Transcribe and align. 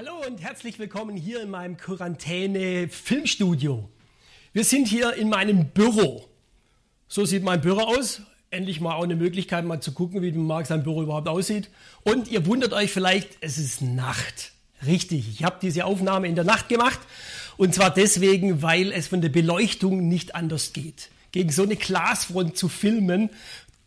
Hallo 0.00 0.14
und 0.24 0.40
herzlich 0.40 0.78
willkommen 0.78 1.16
hier 1.16 1.42
in 1.42 1.50
meinem 1.50 1.76
Quarantäne-Filmstudio. 1.76 3.88
Wir 4.52 4.62
sind 4.62 4.86
hier 4.86 5.14
in 5.14 5.28
meinem 5.28 5.70
Büro. 5.70 6.24
So 7.08 7.24
sieht 7.24 7.42
mein 7.42 7.60
Büro 7.60 7.80
aus. 7.80 8.22
Endlich 8.50 8.80
mal 8.80 8.94
auch 8.94 9.02
eine 9.02 9.16
Möglichkeit, 9.16 9.64
mal 9.64 9.80
zu 9.80 9.90
gucken, 9.90 10.22
wie 10.22 10.30
Marc 10.30 10.68
sein 10.68 10.84
Büro 10.84 11.02
überhaupt 11.02 11.26
aussieht. 11.26 11.68
Und 12.04 12.28
ihr 12.28 12.46
wundert 12.46 12.74
euch 12.74 12.92
vielleicht, 12.92 13.38
es 13.40 13.58
ist 13.58 13.82
Nacht. 13.82 14.52
Richtig, 14.86 15.28
ich 15.30 15.42
habe 15.42 15.56
diese 15.60 15.84
Aufnahme 15.84 16.28
in 16.28 16.36
der 16.36 16.44
Nacht 16.44 16.68
gemacht. 16.68 17.00
Und 17.56 17.74
zwar 17.74 17.92
deswegen, 17.92 18.62
weil 18.62 18.92
es 18.92 19.08
von 19.08 19.20
der 19.20 19.30
Beleuchtung 19.30 20.06
nicht 20.06 20.36
anders 20.36 20.72
geht. 20.72 21.10
Gegen 21.32 21.50
so 21.50 21.64
eine 21.64 21.74
Glasfront 21.74 22.56
zu 22.56 22.68
filmen, 22.68 23.30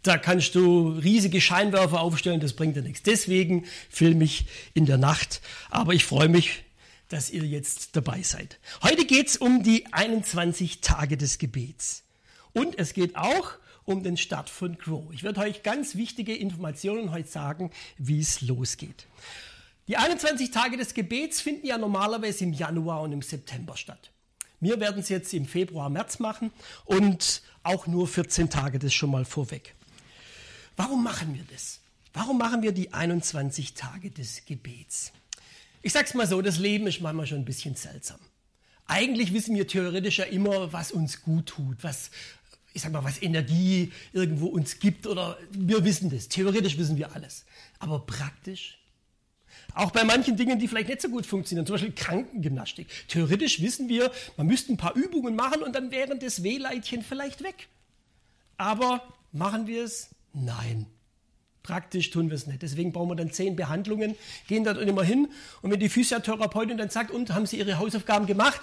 da 0.03 0.17
kannst 0.17 0.55
du 0.55 0.89
riesige 0.89 1.41
Scheinwerfer 1.41 2.01
aufstellen, 2.01 2.39
das 2.39 2.53
bringt 2.53 2.75
dir 2.75 2.81
nichts. 2.81 3.03
Deswegen 3.03 3.65
filme 3.89 4.23
ich 4.23 4.45
in 4.73 4.85
der 4.85 4.97
Nacht. 4.97 5.41
Aber 5.69 5.93
ich 5.93 6.05
freue 6.05 6.29
mich, 6.29 6.63
dass 7.09 7.29
ihr 7.29 7.43
jetzt 7.43 7.95
dabei 7.95 8.21
seid. 8.23 8.59
Heute 8.81 9.05
geht 9.05 9.27
es 9.27 9.37
um 9.37 9.63
die 9.63 9.85
21 9.91 10.81
Tage 10.81 11.17
des 11.17 11.37
Gebets. 11.37 12.03
Und 12.53 12.79
es 12.79 12.93
geht 12.93 13.15
auch 13.15 13.51
um 13.85 14.03
den 14.03 14.17
Start 14.17 14.49
von 14.49 14.77
Grow. 14.77 15.11
Ich 15.11 15.23
werde 15.23 15.41
euch 15.41 15.63
ganz 15.63 15.95
wichtige 15.95 16.35
Informationen 16.35 17.11
heute 17.11 17.27
sagen, 17.27 17.71
wie 17.97 18.19
es 18.19 18.41
losgeht. 18.41 19.07
Die 19.87 19.97
21 19.97 20.51
Tage 20.51 20.77
des 20.77 20.93
Gebets 20.93 21.41
finden 21.41 21.67
ja 21.67 21.77
normalerweise 21.77 22.43
im 22.43 22.53
Januar 22.53 23.01
und 23.01 23.11
im 23.11 23.21
September 23.21 23.75
statt. 23.75 24.11
Wir 24.59 24.79
werden 24.79 25.01
es 25.01 25.09
jetzt 25.09 25.33
im 25.33 25.45
Februar, 25.45 25.89
März 25.89 26.19
machen 26.19 26.51
und 26.85 27.41
auch 27.63 27.87
nur 27.87 28.07
14 28.07 28.49
Tage, 28.49 28.79
das 28.79 28.93
schon 28.93 29.11
mal 29.11 29.25
vorweg. 29.25 29.75
Warum 30.75 31.03
machen 31.03 31.35
wir 31.35 31.43
das? 31.51 31.79
Warum 32.13 32.37
machen 32.37 32.61
wir 32.61 32.71
die 32.71 32.93
21 32.93 33.73
Tage 33.73 34.11
des 34.11 34.45
Gebets? 34.45 35.11
Ich 35.81 35.93
sag's 35.93 36.13
mal 36.13 36.27
so, 36.27 36.41
das 36.41 36.59
Leben 36.59 36.87
ist 36.87 37.01
manchmal 37.01 37.25
schon 37.27 37.39
ein 37.39 37.45
bisschen 37.45 37.75
seltsam. 37.75 38.19
Eigentlich 38.87 39.33
wissen 39.33 39.55
wir 39.55 39.67
theoretisch 39.67 40.19
ja 40.19 40.25
immer, 40.25 40.73
was 40.73 40.91
uns 40.91 41.21
gut 41.21 41.47
tut, 41.47 41.77
was, 41.81 42.11
ich 42.73 42.81
sag 42.81 42.91
mal, 42.91 43.03
was 43.03 43.21
Energie 43.21 43.91
irgendwo 44.11 44.47
uns 44.47 44.79
gibt 44.79 45.07
oder 45.07 45.37
wir 45.51 45.85
wissen 45.85 46.09
das. 46.09 46.27
Theoretisch 46.27 46.77
wissen 46.77 46.97
wir 46.97 47.15
alles. 47.15 47.45
Aber 47.79 47.99
praktisch? 48.05 48.77
Auch 49.73 49.91
bei 49.91 50.03
manchen 50.03 50.35
Dingen, 50.35 50.59
die 50.59 50.67
vielleicht 50.67 50.89
nicht 50.89 51.01
so 51.01 51.09
gut 51.09 51.25
funktionieren, 51.25 51.65
zum 51.65 51.75
Beispiel 51.75 51.93
Krankengymnastik. 51.93 52.87
Theoretisch 53.07 53.61
wissen 53.61 53.87
wir, 53.87 54.11
man 54.37 54.47
müsste 54.47 54.73
ein 54.73 54.77
paar 54.77 54.95
Übungen 54.95 55.35
machen 55.35 55.63
und 55.63 55.73
dann 55.73 55.91
wären 55.91 56.19
das 56.19 56.43
Wehleitchen 56.43 57.03
vielleicht 57.03 57.43
weg. 57.43 57.69
Aber 58.57 59.01
machen 59.31 59.67
wir 59.67 59.85
es? 59.85 60.09
Nein. 60.33 60.87
Praktisch 61.63 62.09
tun 62.09 62.29
wir 62.29 62.35
es 62.35 62.47
nicht. 62.47 62.63
Deswegen 62.63 62.91
brauchen 62.91 63.09
wir 63.09 63.15
dann 63.15 63.31
zehn 63.31 63.55
Behandlungen, 63.55 64.15
gehen 64.47 64.63
dort 64.63 64.77
immer 64.77 65.03
hin. 65.03 65.29
Und 65.61 65.71
wenn 65.71 65.79
die 65.79 65.89
Physiotherapeutin 65.89 66.77
dann 66.77 66.89
sagt, 66.89 67.11
und 67.11 67.33
haben 67.33 67.45
Sie 67.45 67.57
Ihre 67.57 67.77
Hausaufgaben 67.77 68.25
gemacht? 68.25 68.61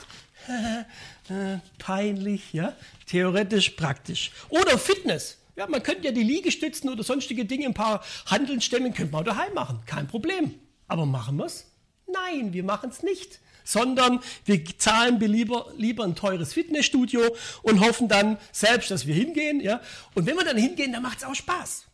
Peinlich, 1.79 2.53
ja? 2.53 2.75
Theoretisch, 3.07 3.71
praktisch. 3.71 4.33
Oder 4.49 4.79
Fitness. 4.79 5.39
Ja, 5.55 5.69
man 5.69 5.83
könnte 5.83 6.07
ja 6.07 6.13
die 6.13 6.23
Liegestützen 6.23 6.91
oder 6.91 7.05
sonstige 7.05 7.45
Dinge, 7.45 7.67
ein 7.67 7.75
paar 7.75 8.05
Handeln 8.27 8.61
stemmen, 8.61 8.93
könnte 8.93 9.13
man 9.13 9.23
auch 9.23 9.27
daheim 9.27 9.55
machen. 9.55 9.81
Kein 9.87 10.09
Problem. 10.09 10.55
Aber 10.89 11.07
machen 11.07 11.37
wir 11.37 11.47
es? 11.47 11.67
Nein, 12.07 12.53
wir 12.53 12.65
machen 12.65 12.91
es 12.91 13.03
nicht 13.03 13.41
sondern 13.69 14.21
wir 14.47 14.65
zahlen 14.79 15.21
lieber, 15.21 15.71
lieber 15.77 16.05
ein 16.05 16.15
teures 16.15 16.55
Fitnessstudio 16.55 17.37
und 17.63 17.81
hoffen 17.81 18.09
dann 18.09 18.39
selbst, 18.51 18.91
dass 18.91 19.07
wir 19.07 19.15
hingehen. 19.15 19.61
Ja? 19.61 19.83
Und 20.15 20.25
wenn 20.25 20.37
wir 20.37 20.45
dann 20.45 20.57
hingehen, 20.57 20.91
dann 20.93 21.03
macht 21.03 21.19
es 21.19 21.25
auch 21.25 21.35
Spaß. 21.35 21.85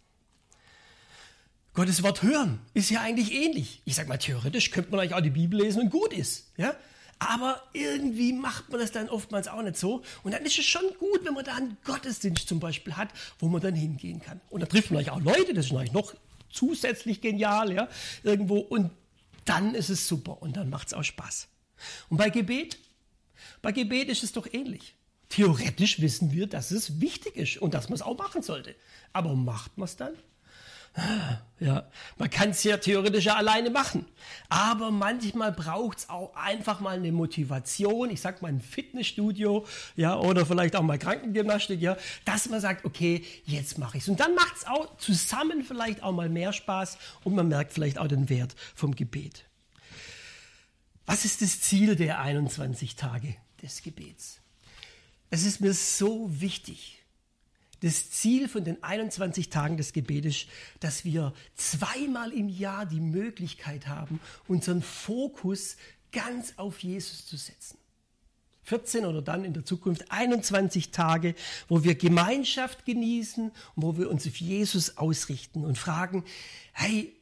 Gottes 1.74 2.04
Wort 2.04 2.22
hören 2.22 2.60
ist 2.74 2.90
ja 2.90 3.00
eigentlich 3.00 3.32
ähnlich. 3.32 3.82
Ich 3.84 3.96
sage 3.96 4.08
mal, 4.08 4.18
theoretisch 4.18 4.70
könnte 4.70 4.92
man 4.92 5.00
eigentlich 5.00 5.14
auch 5.14 5.20
die 5.20 5.30
Bibel 5.30 5.60
lesen 5.60 5.82
und 5.82 5.90
gut 5.90 6.12
ist. 6.12 6.52
Ja? 6.56 6.76
Aber 7.18 7.60
irgendwie 7.72 8.32
macht 8.32 8.70
man 8.70 8.78
das 8.78 8.92
dann 8.92 9.08
oftmals 9.08 9.48
auch 9.48 9.60
nicht 9.60 9.76
so. 9.76 10.04
Und 10.22 10.32
dann 10.32 10.44
ist 10.44 10.56
es 10.56 10.64
schon 10.64 10.84
gut, 11.00 11.24
wenn 11.24 11.34
man 11.34 11.44
da 11.44 11.56
einen 11.56 11.76
Gottesdienst 11.82 12.46
zum 12.46 12.60
Beispiel 12.60 12.96
hat, 12.96 13.08
wo 13.40 13.48
man 13.48 13.60
dann 13.60 13.74
hingehen 13.74 14.20
kann. 14.20 14.40
Und 14.48 14.60
da 14.60 14.66
trifft 14.66 14.92
man 14.92 14.98
eigentlich 14.98 15.10
auch 15.10 15.20
Leute, 15.20 15.54
das 15.54 15.66
ist 15.66 15.72
eigentlich 15.72 15.92
noch 15.92 16.14
zusätzlich 16.50 17.20
genial, 17.20 17.72
ja, 17.72 17.88
irgendwo. 18.22 18.58
Und 18.58 18.92
dann 19.44 19.74
ist 19.74 19.90
es 19.90 20.06
super 20.06 20.40
und 20.40 20.56
dann 20.56 20.70
macht 20.70 20.86
es 20.86 20.94
auch 20.94 21.02
Spaß. 21.02 21.48
Und 22.08 22.16
bei 22.16 22.30
Gebet? 22.30 22.78
Bei 23.62 23.72
Gebet 23.72 24.08
ist 24.08 24.24
es 24.24 24.32
doch 24.32 24.46
ähnlich. 24.52 24.94
Theoretisch 25.28 26.00
wissen 26.00 26.32
wir, 26.32 26.46
dass 26.46 26.70
es 26.70 27.00
wichtig 27.00 27.36
ist 27.36 27.56
und 27.58 27.74
dass 27.74 27.88
man 27.88 27.94
es 27.94 28.02
auch 28.02 28.16
machen 28.16 28.42
sollte. 28.42 28.74
Aber 29.12 29.34
macht 29.34 29.76
man 29.78 29.86
es 29.86 29.96
dann? 29.96 30.14
Ja, 31.58 31.88
man 32.18 32.30
kann 32.30 32.50
es 32.50 32.62
ja 32.62 32.76
theoretisch 32.76 33.24
ja 33.24 33.34
alleine 33.34 33.70
machen. 33.70 34.06
Aber 34.48 34.92
manchmal 34.92 35.50
braucht 35.50 35.98
es 35.98 36.08
auch 36.08 36.36
einfach 36.36 36.78
mal 36.78 36.96
eine 36.96 37.10
Motivation. 37.10 38.10
Ich 38.10 38.20
sag 38.20 38.42
mal 38.42 38.48
ein 38.48 38.60
Fitnessstudio, 38.60 39.66
ja, 39.96 40.16
oder 40.16 40.46
vielleicht 40.46 40.76
auch 40.76 40.82
mal 40.82 40.98
Krankengymnastik, 40.98 41.80
ja, 41.80 41.96
dass 42.24 42.48
man 42.48 42.60
sagt, 42.60 42.84
okay, 42.84 43.24
jetzt 43.44 43.78
mache 43.78 43.96
ich 43.96 44.04
es. 44.04 44.08
Und 44.08 44.20
dann 44.20 44.34
macht 44.36 44.56
es 44.56 44.66
auch 44.66 44.96
zusammen 44.98 45.64
vielleicht 45.64 46.02
auch 46.02 46.12
mal 46.12 46.28
mehr 46.28 46.52
Spaß 46.52 46.98
und 47.24 47.34
man 47.34 47.48
merkt 47.48 47.72
vielleicht 47.72 47.98
auch 47.98 48.08
den 48.08 48.28
Wert 48.28 48.54
vom 48.76 48.94
Gebet. 48.94 49.46
Was 51.06 51.24
ist 51.24 51.42
das 51.42 51.60
Ziel 51.60 51.96
der 51.96 52.20
21 52.20 52.96
Tage 52.96 53.36
des 53.62 53.82
Gebets? 53.82 54.40
Es 55.30 55.44
ist 55.44 55.60
mir 55.60 55.74
so 55.74 56.28
wichtig. 56.40 57.02
Das 57.80 58.10
Ziel 58.10 58.48
von 58.48 58.64
den 58.64 58.82
21 58.82 59.50
Tagen 59.50 59.76
des 59.76 59.92
Gebetes, 59.92 60.46
dass 60.80 61.04
wir 61.04 61.34
zweimal 61.54 62.32
im 62.32 62.48
Jahr 62.48 62.86
die 62.86 63.00
Möglichkeit 63.00 63.88
haben, 63.88 64.20
unseren 64.48 64.80
Fokus 64.80 65.76
ganz 66.12 66.54
auf 66.56 66.78
Jesus 66.82 67.26
zu 67.26 67.36
setzen. 67.36 67.76
14 68.62 69.04
oder 69.04 69.20
dann 69.20 69.44
in 69.44 69.52
der 69.52 69.64
Zukunft 69.64 70.10
21 70.10 70.90
Tage, 70.90 71.34
wo 71.68 71.84
wir 71.84 71.94
Gemeinschaft 71.94 72.86
genießen 72.86 73.50
und 73.74 73.82
wo 73.82 73.98
wir 73.98 74.10
uns 74.10 74.26
auf 74.26 74.36
Jesus 74.36 74.96
ausrichten 74.96 75.64
und 75.64 75.76
fragen, 75.76 76.24
hey, 76.72 77.14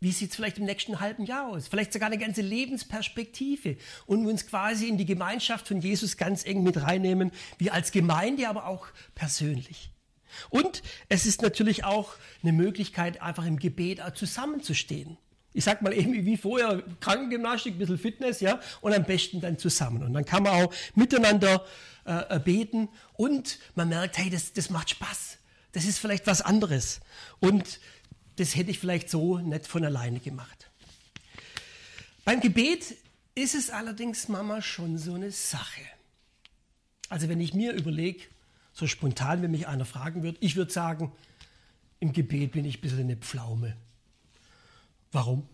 wie 0.00 0.12
sieht 0.12 0.30
es 0.30 0.36
vielleicht 0.36 0.58
im 0.58 0.64
nächsten 0.64 1.00
halben 1.00 1.24
Jahr 1.24 1.48
aus? 1.48 1.68
Vielleicht 1.68 1.92
sogar 1.92 2.06
eine 2.06 2.18
ganze 2.18 2.42
Lebensperspektive 2.42 3.76
und 4.06 4.26
uns 4.26 4.46
quasi 4.46 4.88
in 4.88 4.96
die 4.96 5.06
Gemeinschaft 5.06 5.66
von 5.66 5.80
Jesus 5.80 6.16
ganz 6.16 6.44
eng 6.44 6.62
mit 6.62 6.80
reinnehmen, 6.80 7.32
wir 7.58 7.74
als 7.74 7.90
Gemeinde, 7.90 8.48
aber 8.48 8.66
auch 8.66 8.86
persönlich. 9.14 9.90
Und 10.50 10.82
es 11.08 11.26
ist 11.26 11.42
natürlich 11.42 11.84
auch 11.84 12.12
eine 12.42 12.52
Möglichkeit, 12.52 13.20
einfach 13.22 13.44
im 13.44 13.58
Gebet 13.58 14.00
zusammenzustehen. 14.14 15.16
Ich 15.52 15.64
sag 15.64 15.82
mal 15.82 15.92
eben 15.92 16.12
wie 16.12 16.36
vorher, 16.36 16.82
Krankengymnastik, 17.00 17.74
ein 17.74 17.78
bisschen 17.78 17.98
Fitness, 17.98 18.40
ja, 18.40 18.60
und 18.80 18.92
am 18.92 19.04
besten 19.04 19.40
dann 19.40 19.58
zusammen. 19.58 20.02
Und 20.04 20.12
dann 20.12 20.24
kann 20.24 20.44
man 20.44 20.52
auch 20.62 20.74
miteinander 20.94 21.64
äh, 22.06 22.36
äh 22.36 22.38
beten 22.38 22.88
und 23.14 23.58
man 23.74 23.88
merkt, 23.88 24.18
hey, 24.18 24.30
das, 24.30 24.52
das 24.52 24.70
macht 24.70 24.90
Spaß. 24.90 25.38
Das 25.72 25.84
ist 25.84 25.98
vielleicht 25.98 26.26
was 26.26 26.42
anderes. 26.42 27.00
Und 27.40 27.80
das 28.38 28.54
hätte 28.54 28.70
ich 28.70 28.78
vielleicht 28.78 29.10
so 29.10 29.38
nicht 29.38 29.66
von 29.66 29.84
alleine 29.84 30.20
gemacht. 30.20 30.70
Beim 32.24 32.40
Gebet 32.40 32.96
ist 33.34 33.54
es 33.54 33.70
allerdings 33.70 34.28
Mama 34.28 34.62
schon 34.62 34.98
so 34.98 35.14
eine 35.14 35.32
Sache. 35.32 35.82
Also 37.08 37.28
wenn 37.28 37.40
ich 37.40 37.54
mir 37.54 37.72
überlege, 37.72 38.24
so 38.72 38.86
spontan, 38.86 39.42
wenn 39.42 39.50
mich 39.50 39.66
einer 39.66 39.84
fragen 39.84 40.22
würde, 40.22 40.38
ich 40.40 40.54
würde 40.54 40.72
sagen, 40.72 41.12
im 42.00 42.12
Gebet 42.12 42.52
bin 42.52 42.64
ich 42.64 42.78
ein 42.78 42.80
bisschen 42.80 43.00
eine 43.00 43.16
Pflaume. 43.16 43.76
Warum? 45.10 45.48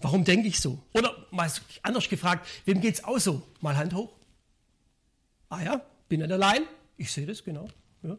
Warum 0.00 0.24
denke 0.24 0.48
ich 0.48 0.58
so? 0.58 0.82
Oder 0.92 1.26
mal 1.30 1.50
anders 1.82 2.08
gefragt, 2.08 2.48
wem 2.64 2.80
geht 2.80 2.94
es 2.94 3.04
auch 3.04 3.18
so? 3.18 3.46
Mal 3.60 3.76
Hand 3.76 3.94
hoch. 3.94 4.12
Ah 5.48 5.62
ja, 5.62 5.80
bin 6.08 6.20
nicht 6.20 6.32
allein. 6.32 6.62
Ich 6.96 7.12
sehe 7.12 7.26
das, 7.26 7.44
genau. 7.44 7.68
Ja. 8.02 8.18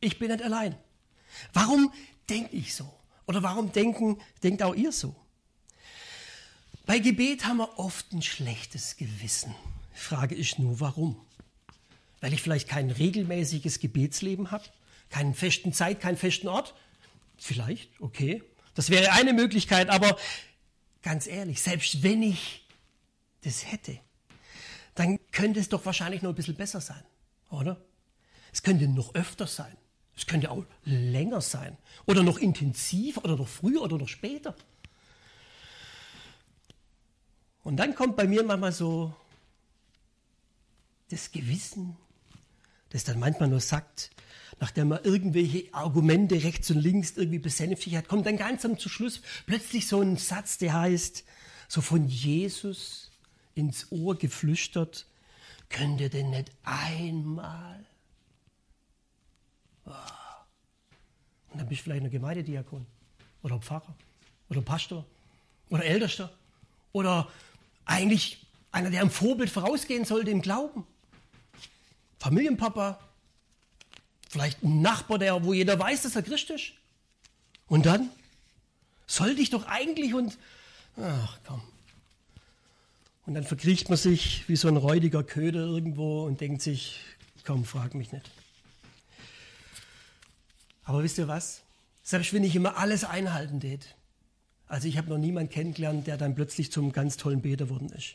Ich 0.00 0.18
bin 0.18 0.30
nicht 0.30 0.42
allein. 0.42 0.74
Warum 1.52 1.92
denke 2.28 2.56
ich 2.56 2.74
so? 2.74 2.92
Oder 3.26 3.42
warum 3.42 3.72
denken, 3.72 4.20
denkt 4.42 4.62
auch 4.62 4.74
ihr 4.74 4.92
so? 4.92 5.14
Bei 6.86 6.98
Gebet 6.98 7.46
haben 7.46 7.58
wir 7.58 7.78
oft 7.78 8.12
ein 8.12 8.22
schlechtes 8.22 8.96
Gewissen. 8.96 9.54
Frage 9.92 10.34
ich 10.34 10.58
nur, 10.58 10.80
warum? 10.80 11.16
Weil 12.20 12.32
ich 12.32 12.42
vielleicht 12.42 12.68
kein 12.68 12.90
regelmäßiges 12.90 13.78
Gebetsleben 13.78 14.50
habe, 14.50 14.64
keinen 15.10 15.34
festen 15.34 15.72
Zeit, 15.72 16.00
keinen 16.00 16.16
festen 16.16 16.48
Ort? 16.48 16.74
Vielleicht, 17.36 17.90
okay. 18.00 18.42
Das 18.74 18.90
wäre 18.90 19.12
eine 19.12 19.32
Möglichkeit, 19.32 19.90
aber 19.90 20.16
ganz 21.02 21.26
ehrlich, 21.26 21.60
selbst 21.60 22.02
wenn 22.02 22.22
ich 22.22 22.66
das 23.42 23.70
hätte, 23.70 23.98
dann 24.94 25.18
könnte 25.30 25.60
es 25.60 25.68
doch 25.68 25.84
wahrscheinlich 25.84 26.22
noch 26.22 26.30
ein 26.30 26.36
bisschen 26.36 26.56
besser 26.56 26.80
sein, 26.80 27.02
oder? 27.50 27.80
Es 28.52 28.62
könnte 28.62 28.86
noch 28.88 29.14
öfter 29.14 29.46
sein. 29.46 29.76
Es 30.22 30.26
könnte 30.28 30.52
auch 30.52 30.64
länger 30.84 31.40
sein 31.40 31.76
oder 32.06 32.22
noch 32.22 32.38
intensiver 32.38 33.24
oder 33.24 33.34
noch 33.34 33.48
früher 33.48 33.82
oder 33.82 33.98
noch 33.98 34.06
später. 34.06 34.54
Und 37.64 37.76
dann 37.78 37.96
kommt 37.96 38.14
bei 38.14 38.28
mir 38.28 38.44
manchmal 38.44 38.70
so 38.70 39.12
das 41.10 41.32
Gewissen, 41.32 41.96
das 42.90 43.02
dann 43.02 43.18
manchmal 43.18 43.48
nur 43.48 43.58
sagt, 43.58 44.12
nachdem 44.60 44.90
man 44.90 45.02
irgendwelche 45.02 45.74
Argumente 45.74 46.36
rechts 46.44 46.70
und 46.70 46.78
links 46.78 47.16
irgendwie 47.16 47.40
besänftigt 47.40 47.96
hat, 47.96 48.06
kommt 48.06 48.24
dann 48.24 48.36
ganz 48.36 48.64
am 48.64 48.78
Schluss 48.78 49.22
plötzlich 49.46 49.88
so 49.88 50.00
ein 50.02 50.18
Satz, 50.18 50.56
der 50.56 50.74
heißt, 50.74 51.24
so 51.66 51.80
von 51.80 52.06
Jesus 52.06 53.10
ins 53.56 53.90
Ohr 53.90 54.16
geflüstert, 54.16 55.04
könnt 55.68 56.00
ihr 56.00 56.10
denn 56.10 56.30
nicht 56.30 56.52
einmal? 56.62 57.84
Und 59.84 61.58
dann 61.58 61.68
bist 61.68 61.80
du 61.80 61.84
vielleicht 61.84 62.04
ein 62.04 62.10
Gemeindediakon 62.10 62.86
oder 63.42 63.58
Pfarrer 63.58 63.94
oder 64.48 64.62
Pastor 64.62 65.04
oder 65.70 65.84
Ältester 65.84 66.32
oder 66.92 67.28
eigentlich 67.84 68.46
einer, 68.70 68.90
der 68.90 69.02
im 69.02 69.10
Vorbild 69.10 69.50
vorausgehen 69.50 70.04
sollte 70.04 70.30
im 70.30 70.42
Glauben. 70.42 70.86
Familienpapa, 72.18 73.00
vielleicht 74.28 74.62
ein 74.62 74.80
Nachbar, 74.80 75.18
der, 75.18 75.44
wo 75.44 75.52
jeder 75.52 75.78
weiß, 75.78 76.02
dass 76.02 76.16
er 76.16 76.22
Christ 76.22 76.50
ist. 76.50 76.72
Und 77.66 77.86
dann 77.86 78.10
sollte 79.06 79.42
ich 79.42 79.50
doch 79.50 79.66
eigentlich 79.66 80.14
und 80.14 80.38
ach 80.96 81.38
komm. 81.46 81.62
Und 83.26 83.34
dann 83.34 83.44
verkriecht 83.44 83.88
man 83.88 83.98
sich 83.98 84.48
wie 84.48 84.56
so 84.56 84.68
ein 84.68 84.76
räudiger 84.76 85.22
Köder 85.22 85.60
irgendwo 85.60 86.24
und 86.24 86.40
denkt 86.40 86.62
sich, 86.62 87.00
komm, 87.44 87.64
frag 87.64 87.94
mich 87.94 88.12
nicht. 88.12 88.30
Aber 90.84 91.02
wisst 91.02 91.18
ihr 91.18 91.28
was? 91.28 91.62
Selbst 92.02 92.32
wenn 92.32 92.44
ich 92.44 92.56
immer 92.56 92.76
alles 92.76 93.04
einhalten 93.04 93.60
tät. 93.60 93.94
Also 94.66 94.88
ich 94.88 94.98
habe 94.98 95.10
noch 95.10 95.18
niemanden 95.18 95.50
kennengelernt, 95.50 96.06
der 96.06 96.16
dann 96.16 96.34
plötzlich 96.34 96.72
zum 96.72 96.92
ganz 96.92 97.16
tollen 97.16 97.42
Beter 97.42 97.68
worden 97.68 97.90
ist. 97.90 98.14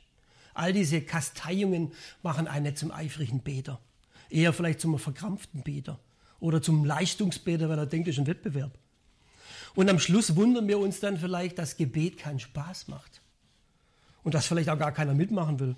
All 0.54 0.74
diese 0.74 1.02
Kasteiungen 1.02 1.94
machen 2.24 2.48
einen 2.48 2.64
nicht 2.64 2.80
zum 2.80 2.92
eifrigen 2.92 3.42
Beter. 3.42 3.80
Eher 4.30 4.54
vielleicht 4.54 4.82
zum 4.82 4.98
verkrampften 4.98 5.62
Beter. 5.62 6.00
Oder 6.40 6.62
zum 6.62 6.84
Leistungsbeter, 6.84 7.70
weil 7.70 7.78
er 7.78 7.86
denkt, 7.86 8.08
es 8.08 8.16
ist 8.16 8.20
ein 8.20 8.28
Wettbewerb. 8.28 8.72
Und 9.76 9.90
am 9.90 10.00
Schluss 10.00 10.36
wundern 10.36 10.68
wir 10.68 10.80
uns 10.80 11.00
dann 11.00 11.18
vielleicht, 11.18 11.60
dass 11.60 11.78
Gebet 11.78 12.18
keinen 12.18 12.40
Spaß 12.40 12.88
macht. 12.88 13.22
Und 14.24 14.34
dass 14.34 14.48
vielleicht 14.48 14.70
auch 14.70 14.80
gar 14.80 14.92
keiner 14.92 15.14
mitmachen 15.14 15.60
will. 15.60 15.76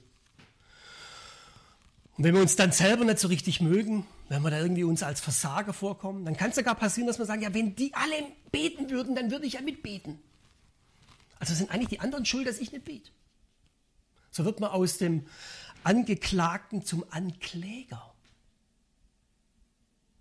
Und 2.20 2.26
wenn 2.26 2.36
wir 2.36 2.42
uns 2.42 2.58
dann 2.58 2.74
selber 2.74 3.06
nicht 3.06 3.20
so 3.20 3.30
richtig 3.30 3.62
mögen, 3.62 4.06
wenn 4.28 4.42
wir 4.42 4.52
da 4.52 4.60
irgendwie 4.60 4.84
uns 4.84 5.04
als 5.04 5.22
Versager 5.22 5.72
vorkommen, 5.72 6.26
dann 6.26 6.36
kann 6.36 6.50
es 6.50 6.58
sogar 6.58 6.76
passieren, 6.76 7.08
dass 7.08 7.18
wir 7.18 7.26
sagen, 7.26 7.42
ja, 7.42 7.54
wenn 7.54 7.78
die 7.78 7.94
alle 7.94 8.14
beten 8.52 8.90
würden, 8.90 9.16
dann 9.16 9.32
würde 9.32 9.46
ich 9.46 9.54
ja 9.54 9.62
mitbeten. 9.62 10.20
Also 11.40 11.54
sind 11.54 11.72
eigentlich 11.72 11.88
die 11.88 12.02
anderen 12.02 12.26
schuld, 12.26 12.46
dass 12.46 12.60
ich 12.60 12.74
nicht 12.74 12.84
bete. 12.84 13.10
So 14.32 14.44
wird 14.44 14.60
man 14.60 14.72
aus 14.72 14.98
dem 14.98 15.28
Angeklagten 15.86 16.84
zum 16.84 17.06
Ankläger. 17.10 18.14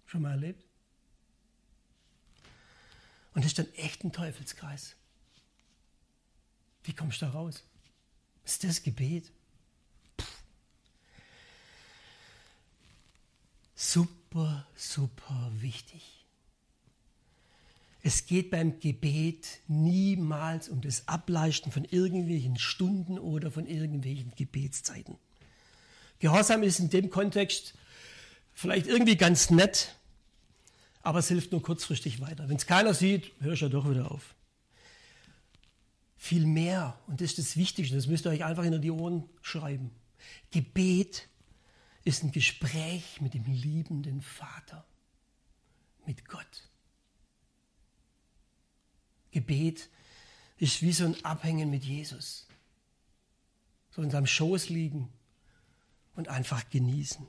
Schon 0.06 0.22
mal 0.22 0.30
erlebt? 0.30 0.64
Und 3.34 3.44
das 3.44 3.46
ist 3.46 3.58
dann 3.58 3.74
echt 3.74 4.04
ein 4.04 4.12
Teufelskreis. 4.12 4.94
Wie 6.84 6.92
kommst 6.92 7.20
du 7.22 7.26
da 7.26 7.32
raus? 7.32 7.64
Ist 8.44 8.62
das 8.62 8.84
Gebet? 8.84 9.32
Super, 13.80 14.66
super 14.74 15.52
wichtig. 15.60 16.26
Es 18.02 18.26
geht 18.26 18.50
beim 18.50 18.80
Gebet 18.80 19.60
niemals 19.68 20.68
um 20.68 20.80
das 20.80 21.06
Ableisten 21.06 21.70
von 21.70 21.84
irgendwelchen 21.84 22.58
Stunden 22.58 23.20
oder 23.20 23.52
von 23.52 23.68
irgendwelchen 23.68 24.32
Gebetszeiten. 24.34 25.16
Gehorsam 26.18 26.64
ist 26.64 26.80
in 26.80 26.90
dem 26.90 27.08
Kontext 27.08 27.74
vielleicht 28.52 28.88
irgendwie 28.88 29.16
ganz 29.16 29.48
nett, 29.50 29.94
aber 31.02 31.20
es 31.20 31.28
hilft 31.28 31.52
nur 31.52 31.62
kurzfristig 31.62 32.20
weiter. 32.20 32.48
Wenn 32.48 32.56
es 32.56 32.66
keiner 32.66 32.94
sieht, 32.94 33.30
hörst 33.38 33.62
du 33.62 33.66
ja 33.66 33.70
doch 33.70 33.88
wieder 33.88 34.10
auf. 34.10 34.34
Viel 36.16 36.46
mehr, 36.46 36.98
und 37.06 37.20
das 37.20 37.30
ist 37.30 37.38
das 37.38 37.56
Wichtigste, 37.56 37.94
das 37.94 38.08
müsst 38.08 38.26
ihr 38.26 38.30
euch 38.30 38.44
einfach 38.44 38.64
hinter 38.64 38.80
die 38.80 38.90
Ohren 38.90 39.28
schreiben. 39.40 39.92
Gebet 40.50 41.28
ist 42.08 42.24
ein 42.24 42.32
Gespräch 42.32 43.20
mit 43.20 43.34
dem 43.34 43.44
liebenden 43.44 44.22
Vater, 44.22 44.86
mit 46.06 46.26
Gott. 46.26 46.70
Gebet 49.30 49.90
ist 50.56 50.80
wie 50.80 50.92
so 50.92 51.04
ein 51.04 51.22
Abhängen 51.22 51.70
mit 51.70 51.84
Jesus. 51.84 52.48
So 53.90 54.00
in 54.00 54.10
seinem 54.10 54.26
Schoß 54.26 54.70
liegen 54.70 55.12
und 56.14 56.28
einfach 56.28 56.70
genießen. 56.70 57.28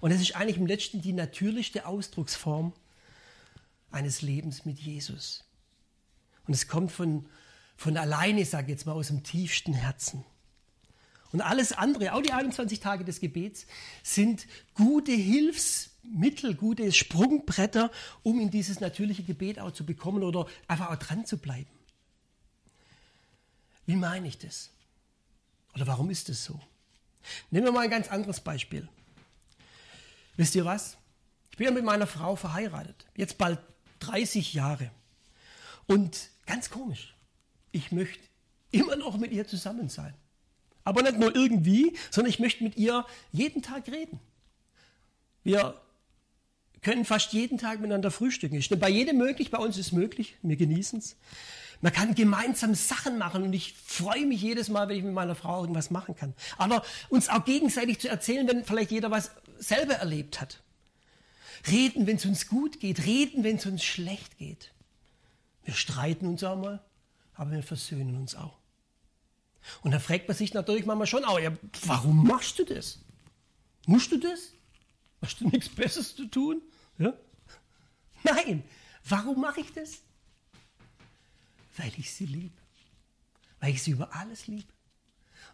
Und 0.00 0.12
es 0.12 0.20
ist 0.20 0.36
eigentlich 0.36 0.58
im 0.58 0.66
letzten 0.66 1.02
die 1.02 1.12
natürlichste 1.12 1.84
Ausdrucksform 1.84 2.72
eines 3.90 4.22
Lebens 4.22 4.64
mit 4.64 4.78
Jesus. 4.78 5.42
Und 6.46 6.54
es 6.54 6.68
kommt 6.68 6.92
von, 6.92 7.28
von 7.76 7.96
alleine, 7.96 8.42
ich 8.42 8.50
sage 8.50 8.70
jetzt 8.70 8.86
mal, 8.86 8.92
aus 8.92 9.08
dem 9.08 9.24
tiefsten 9.24 9.72
Herzen. 9.72 10.24
Und 11.32 11.40
alles 11.40 11.72
andere, 11.72 12.14
auch 12.14 12.22
die 12.22 12.32
21 12.32 12.80
Tage 12.80 13.04
des 13.04 13.20
Gebets, 13.20 13.66
sind 14.02 14.46
gute 14.74 15.12
Hilfsmittel, 15.12 16.54
gute 16.54 16.92
Sprungbretter, 16.92 17.90
um 18.22 18.40
in 18.40 18.50
dieses 18.50 18.80
natürliche 18.80 19.22
Gebet 19.22 19.58
auch 19.60 19.70
zu 19.70 19.86
bekommen 19.86 20.22
oder 20.22 20.46
einfach 20.66 20.90
auch 20.90 20.96
dran 20.96 21.24
zu 21.26 21.38
bleiben. 21.38 21.70
Wie 23.86 23.96
meine 23.96 24.28
ich 24.28 24.38
das? 24.38 24.70
Oder 25.74 25.86
warum 25.86 26.10
ist 26.10 26.28
das 26.28 26.44
so? 26.44 26.60
Nehmen 27.50 27.66
wir 27.66 27.72
mal 27.72 27.84
ein 27.84 27.90
ganz 27.90 28.08
anderes 28.08 28.40
Beispiel. 28.40 28.88
Wisst 30.36 30.54
ihr 30.54 30.64
was? 30.64 30.96
Ich 31.50 31.56
bin 31.56 31.66
ja 31.66 31.72
mit 31.72 31.84
meiner 31.84 32.06
Frau 32.06 32.34
verheiratet, 32.34 33.06
jetzt 33.14 33.38
bald 33.38 33.58
30 34.00 34.54
Jahre. 34.54 34.90
Und 35.86 36.30
ganz 36.46 36.70
komisch, 36.70 37.14
ich 37.72 37.92
möchte 37.92 38.22
immer 38.70 38.96
noch 38.96 39.16
mit 39.18 39.32
ihr 39.32 39.46
zusammen 39.46 39.88
sein. 39.88 40.14
Aber 40.84 41.02
nicht 41.02 41.18
nur 41.18 41.34
irgendwie, 41.34 41.96
sondern 42.10 42.30
ich 42.30 42.38
möchte 42.38 42.64
mit 42.64 42.76
ihr 42.76 43.04
jeden 43.32 43.62
Tag 43.62 43.88
reden. 43.88 44.18
Wir 45.42 45.80
können 46.82 47.04
fast 47.04 47.32
jeden 47.32 47.58
Tag 47.58 47.80
miteinander 47.80 48.10
frühstücken. 48.10 48.56
Ist 48.56 48.78
bei 48.80 48.88
jedem 48.88 49.18
möglich, 49.18 49.50
bei 49.50 49.58
uns 49.58 49.76
ist 49.76 49.92
möglich, 49.92 50.36
wir 50.42 50.56
genießen 50.56 50.98
es. 50.98 51.16
Man 51.82 51.92
kann 51.92 52.14
gemeinsam 52.14 52.74
Sachen 52.74 53.16
machen 53.16 53.42
und 53.42 53.52
ich 53.54 53.74
freue 53.74 54.26
mich 54.26 54.42
jedes 54.42 54.68
Mal, 54.68 54.88
wenn 54.88 54.96
ich 54.98 55.02
mit 55.02 55.14
meiner 55.14 55.34
Frau 55.34 55.62
irgendwas 55.62 55.90
machen 55.90 56.14
kann. 56.14 56.34
Aber 56.58 56.82
uns 57.08 57.30
auch 57.30 57.44
gegenseitig 57.44 57.98
zu 58.00 58.08
erzählen, 58.08 58.46
wenn 58.48 58.64
vielleicht 58.64 58.90
jeder 58.90 59.10
was 59.10 59.30
selber 59.58 59.94
erlebt 59.94 60.40
hat. 60.40 60.62
Reden, 61.70 62.06
wenn 62.06 62.16
es 62.16 62.26
uns 62.26 62.48
gut 62.48 62.80
geht, 62.80 63.06
reden, 63.06 63.44
wenn 63.44 63.56
es 63.56 63.66
uns 63.66 63.82
schlecht 63.82 64.38
geht. 64.38 64.72
Wir 65.64 65.74
streiten 65.74 66.26
uns 66.26 66.44
auch 66.44 66.56
mal, 66.56 66.82
aber 67.34 67.52
wir 67.52 67.62
versöhnen 67.62 68.16
uns 68.16 68.34
auch. 68.34 68.59
Und 69.82 69.90
dann 69.92 70.00
fragt 70.00 70.28
man 70.28 70.36
sich 70.36 70.54
natürlich 70.54 70.86
manchmal 70.86 71.06
schon 71.06 71.24
auch, 71.24 71.38
ja, 71.38 71.52
warum 71.84 72.26
machst 72.26 72.58
du 72.58 72.64
das? 72.64 73.00
Musst 73.86 74.12
du 74.12 74.18
das? 74.18 74.52
Hast 75.22 75.40
du 75.40 75.48
nichts 75.48 75.68
Besseres 75.68 76.14
zu 76.14 76.26
tun? 76.26 76.62
Ja? 76.98 77.14
Nein, 78.22 78.64
warum 79.04 79.40
mache 79.40 79.60
ich 79.60 79.72
das? 79.72 79.98
Weil 81.76 81.92
ich 81.96 82.12
sie 82.12 82.26
liebe. 82.26 82.56
Weil 83.60 83.70
ich 83.70 83.82
sie 83.82 83.92
über 83.92 84.14
alles 84.14 84.46
liebe. 84.46 84.72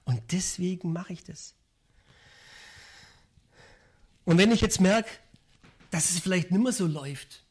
Und 0.05 0.21
deswegen 0.33 0.93
mache 0.93 1.13
ich 1.13 1.25
das. 1.25 1.55
Und 4.25 4.39
wenn 4.39 4.53
ich 4.53 4.61
jetzt 4.61 4.81
merke, 4.81 5.11
dass 5.91 6.11
es 6.11 6.19
vielleicht 6.19 6.51
nicht 6.51 6.63
mehr 6.63 6.73
so 6.73 6.87
läuft 6.87 7.45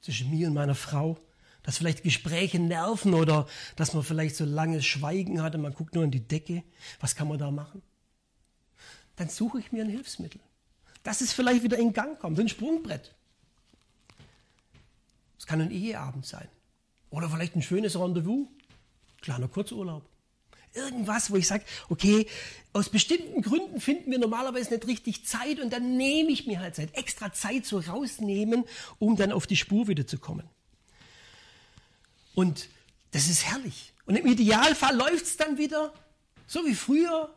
zwischen 0.00 0.30
mir 0.30 0.48
und 0.48 0.54
meiner 0.54 0.74
Frau, 0.74 1.18
dass 1.62 1.78
vielleicht 1.78 2.02
Gespräche 2.02 2.58
nerven 2.58 3.14
oder 3.14 3.46
dass 3.76 3.94
man 3.94 4.02
vielleicht 4.02 4.36
so 4.36 4.44
langes 4.44 4.86
Schweigen 4.86 5.42
hat 5.42 5.54
und 5.54 5.62
man 5.62 5.74
guckt 5.74 5.94
nur 5.94 6.04
in 6.04 6.10
die 6.10 6.26
Decke. 6.26 6.62
Was 7.00 7.14
kann 7.14 7.28
man 7.28 7.38
da 7.38 7.50
machen? 7.50 7.82
Dann 9.16 9.28
suche 9.28 9.60
ich 9.60 9.72
mir 9.72 9.84
ein 9.84 9.90
Hilfsmittel. 9.90 10.40
Dass 11.02 11.20
es 11.20 11.32
vielleicht 11.32 11.62
wieder 11.62 11.78
in 11.78 11.92
Gang 11.92 12.18
kommt, 12.18 12.38
ein 12.38 12.48
Sprungbrett. 12.48 13.14
Es 15.38 15.46
kann 15.46 15.60
ein 15.60 15.70
Eheabend 15.70 16.26
sein. 16.26 16.48
Oder 17.10 17.28
vielleicht 17.28 17.56
ein 17.56 17.62
schönes 17.62 17.98
Rendezvous. 17.98 18.46
Kleiner 19.20 19.48
Kurzurlaub. 19.48 20.04
Irgendwas, 20.72 21.30
wo 21.30 21.36
ich 21.36 21.48
sage, 21.48 21.64
okay, 21.88 22.26
aus 22.72 22.90
bestimmten 22.90 23.42
Gründen 23.42 23.80
finden 23.80 24.10
wir 24.10 24.18
normalerweise 24.18 24.72
nicht 24.72 24.86
richtig 24.86 25.26
Zeit 25.26 25.58
und 25.58 25.72
dann 25.72 25.96
nehme 25.96 26.30
ich 26.30 26.46
mir 26.46 26.60
halt 26.60 26.76
Zeit, 26.76 26.96
extra 26.96 27.32
Zeit 27.32 27.66
so 27.66 27.80
rausnehmen, 27.80 28.64
um 28.98 29.16
dann 29.16 29.32
auf 29.32 29.48
die 29.48 29.56
Spur 29.56 29.88
wieder 29.88 30.06
zu 30.06 30.18
kommen. 30.18 30.48
Und 32.34 32.68
das 33.12 33.28
ist 33.28 33.44
herrlich. 33.46 33.92
Und 34.06 34.16
im 34.16 34.26
Idealfall 34.26 34.96
läuft 34.96 35.24
es 35.24 35.36
dann 35.36 35.58
wieder 35.58 35.92
so 36.46 36.64
wie 36.66 36.74
früher, 36.74 37.32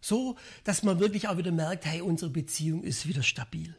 so 0.00 0.36
dass 0.64 0.82
man 0.82 1.00
wirklich 1.00 1.28
auch 1.28 1.36
wieder 1.36 1.52
merkt, 1.52 1.84
hey, 1.84 2.00
unsere 2.00 2.30
Beziehung 2.30 2.82
ist 2.82 3.08
wieder 3.08 3.22
stabil. 3.22 3.74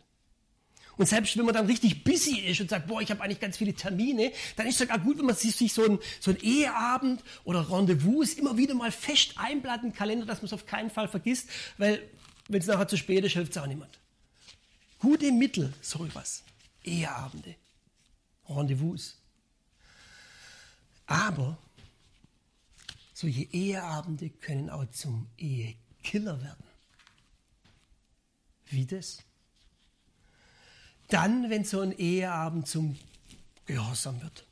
Und 0.98 1.06
selbst 1.08 1.38
wenn 1.38 1.46
man 1.46 1.56
dann 1.56 1.66
richtig 1.66 2.04
busy 2.04 2.42
ist 2.42 2.62
und 2.62 2.70
sagt, 2.70 2.88
boah, 2.88 3.02
ich 3.02 3.10
habe 3.10 3.24
eigentlich 3.24 3.40
ganz 3.40 3.58
viele 3.58 3.74
Termine, 3.74 4.32
dann 4.56 4.68
ist 4.68 4.74
es 4.74 4.80
sogar 4.80 5.00
gut, 5.00 5.18
wenn 5.18 5.26
man 5.26 5.36
sich 5.36 5.74
so 5.74 5.84
ein, 5.84 6.00
so 6.20 6.32
Eheabend 6.32 7.24
oder 7.44 7.72
Rendezvous 7.72 8.34
immer 8.34 8.58
wieder 8.58 8.76
mal 8.76 8.92
fest 8.92 9.34
einblättert 9.38 9.84
im 9.84 9.94
Kalender, 9.94 10.26
dass 10.26 10.40
man 10.40 10.48
es 10.48 10.54
auf 10.54 10.66
keinen 10.66 10.90
Fall 10.90 11.08
vergisst, 11.08 11.50
weil 11.78 12.08
wenn 12.50 12.60
es 12.60 12.68
nachher 12.68 12.88
zu 12.88 12.98
spät 12.98 13.24
ist, 13.24 13.34
hilft 13.34 13.56
es 13.56 13.58
auch 13.58 13.68
niemand. 13.68 14.00
Gute 15.00 15.32
Mittel, 15.32 15.74
so 15.82 16.06
etwas. 16.06 16.44
Eheabende, 16.84 17.56
Rendezvous. 18.48 19.21
Aber 21.12 21.58
solche 23.14 23.44
Eheabende 23.52 24.30
können 24.30 24.70
auch 24.70 24.90
zum 24.92 25.28
Ehekiller 25.38 26.42
werden. 26.42 26.64
Wie 28.70 28.86
das? 28.86 29.18
Dann, 31.10 31.50
wenn 31.50 31.66
so 31.66 31.82
ein 31.82 31.92
Eheabend 31.92 32.66
zum 32.68 32.98
Gehorsam 33.66 34.22
wird. 34.22 34.46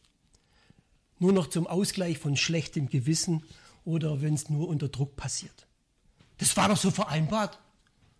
Nur 1.20 1.32
noch 1.32 1.48
zum 1.48 1.66
Ausgleich 1.66 2.18
von 2.18 2.36
schlechtem 2.36 2.90
Gewissen 2.90 3.44
oder 3.86 4.22
wenn 4.22 4.34
es 4.34 4.50
nur 4.50 4.68
unter 4.68 4.90
Druck 4.90 5.16
passiert. 5.16 5.66
Das 6.40 6.58
war 6.58 6.68
doch 6.68 6.78
so 6.78 6.92
vereinbart. 6.92 7.58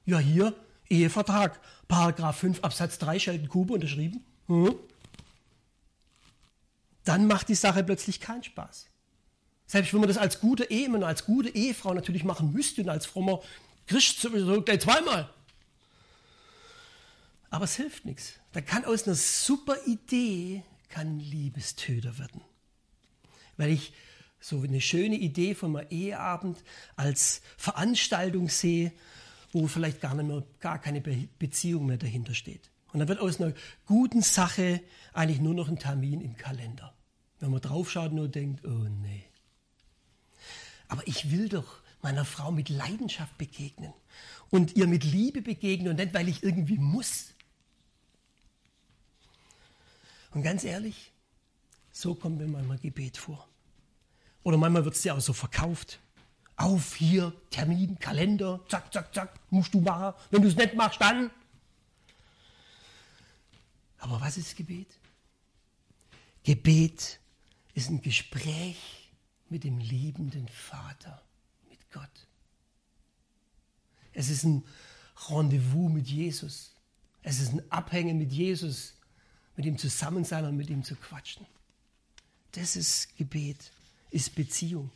Ja, 0.06 0.20
hier, 0.20 0.56
Ehevertrag, 0.88 1.60
Paragraph 1.90 2.38
5 2.38 2.62
Absatz 2.64 3.00
3, 3.00 3.20
Scheltenkube 3.20 3.74
unterschrieben. 3.74 4.24
Hm? 4.48 4.76
Dann 7.04 7.28
macht 7.28 7.50
die 7.50 7.56
Sache 7.56 7.84
plötzlich 7.84 8.20
keinen 8.20 8.44
Spaß. 8.44 8.88
Selbst 9.66 9.94
wenn 9.94 10.00
man 10.00 10.10
das 10.10 10.18
als 10.18 10.40
gute 10.40 10.70
Ehemann, 10.70 11.04
als 11.04 11.26
gute 11.26 11.50
Ehefrau 11.50 11.94
natürlich 11.94 12.24
machen 12.24 12.52
müsste 12.54 12.82
und 12.82 12.90
als 12.90 13.06
frommer 13.06 13.42
Christ 13.86 14.20
sowieso 14.20 14.62
gleich 14.62 14.82
zweimal. 14.82 15.30
Aber 17.50 17.66
es 17.66 17.76
hilft 17.76 18.06
nichts. 18.06 18.34
Da 18.52 18.62
kann 18.62 18.86
aus 18.86 19.06
einer 19.06 19.16
super 19.16 19.76
Idee 19.86 20.64
kann 20.90 21.20
Liebestöter 21.20 22.18
werden. 22.18 22.42
Weil 23.58 23.72
ich 23.72 23.94
so 24.40 24.62
eine 24.62 24.82
schöne 24.82 25.16
Idee 25.16 25.54
von 25.54 25.76
einem 25.76 25.88
Eheabend 25.90 26.58
als 26.96 27.42
Veranstaltung 27.58 28.50
sehe, 28.50 28.92
wo 29.52 29.68
vielleicht 29.68 30.02
gar, 30.02 30.16
nicht 30.16 30.28
mehr, 30.28 30.44
gar 30.60 30.80
keine 30.80 31.02
Beziehung 31.02 31.88
mehr 31.88 31.98
dahinter 31.98 32.34
steht. 32.34 32.70
Und 32.92 33.00
dann 33.00 33.08
wird 33.08 33.20
aus 33.20 33.40
einer 33.40 33.54
guten 33.86 34.22
Sache 34.22 34.82
eigentlich 35.14 35.40
nur 35.40 35.54
noch 35.54 35.68
ein 35.68 35.80
Termin 35.80 36.22
im 36.22 36.38
Kalender. 36.38 36.94
Wenn 37.40 37.52
man 37.52 37.62
draufschaut 37.62 38.10
und 38.10 38.16
nur 38.16 38.28
denkt, 38.28 38.66
oh 38.66 38.70
nee. 38.70 39.24
Aber 40.88 41.08
ich 41.08 41.32
will 41.32 41.50
doch 41.50 41.82
meiner 42.02 42.26
Frau 42.26 42.52
mit 42.52 42.70
Leidenschaft 42.70 43.38
begegnen 43.38 43.94
und 44.50 44.76
ihr 44.76 44.88
mit 44.88 45.04
Liebe 45.04 45.42
begegnen 45.42 45.90
und 45.90 45.96
nicht, 45.98 46.14
weil 46.14 46.28
ich 46.28 46.44
irgendwie 46.44 46.78
muss. 46.78 47.34
Und 50.32 50.44
ganz 50.44 50.64
ehrlich, 50.64 51.12
so 51.92 52.16
kommt 52.16 52.38
mir 52.38 52.48
manchmal 52.48 52.78
Gebet 52.78 53.18
vor. 53.18 53.48
Oder 54.44 54.58
manchmal 54.58 54.86
wird 54.86 54.96
es 54.96 55.04
ja 55.04 55.16
auch 55.16 55.20
so 55.20 55.34
verkauft. 55.34 56.00
Auf 56.56 56.96
hier, 56.96 57.34
Termin, 57.52 58.00
Kalender, 58.00 58.60
zack, 58.68 58.94
zack, 58.94 59.14
zack, 59.14 59.40
musst 59.50 59.74
du 59.74 59.82
machen. 59.82 60.14
Wenn 60.32 60.42
du 60.42 60.48
es 60.48 60.56
nicht 60.56 60.76
machst, 60.76 61.02
dann. 61.02 61.32
Aber 64.00 64.20
was 64.22 64.38
ist 64.38 64.56
Gebet? 64.56 64.88
Gebet 66.44 67.20
ist 67.74 67.90
ein 67.90 68.02
Gespräch 68.02 69.12
mit 69.50 69.64
dem 69.64 69.80
liebenden 69.80 70.48
Vater, 70.48 71.22
mit 71.70 71.80
Gott. 71.92 72.28
Es 74.14 74.30
ist 74.30 74.44
ein 74.44 74.64
Rendezvous 75.30 75.92
mit 75.92 76.08
Jesus. 76.08 76.74
Es 77.22 77.40
ist 77.40 77.54
ein 77.54 77.72
Abhängen 77.72 78.18
mit 78.18 78.32
Jesus, 78.32 78.96
mit 79.56 79.66
ihm 79.66 79.78
zusammen 79.78 80.24
sein 80.24 80.46
und 80.46 80.56
mit 80.56 80.70
ihm 80.70 80.84
zu 80.84 80.96
quatschen. 80.96 81.46
Das 82.52 82.76
ist 82.76 83.16
Gebet 83.18 83.72
ist 84.12 84.36
Beziehung. 84.36 84.90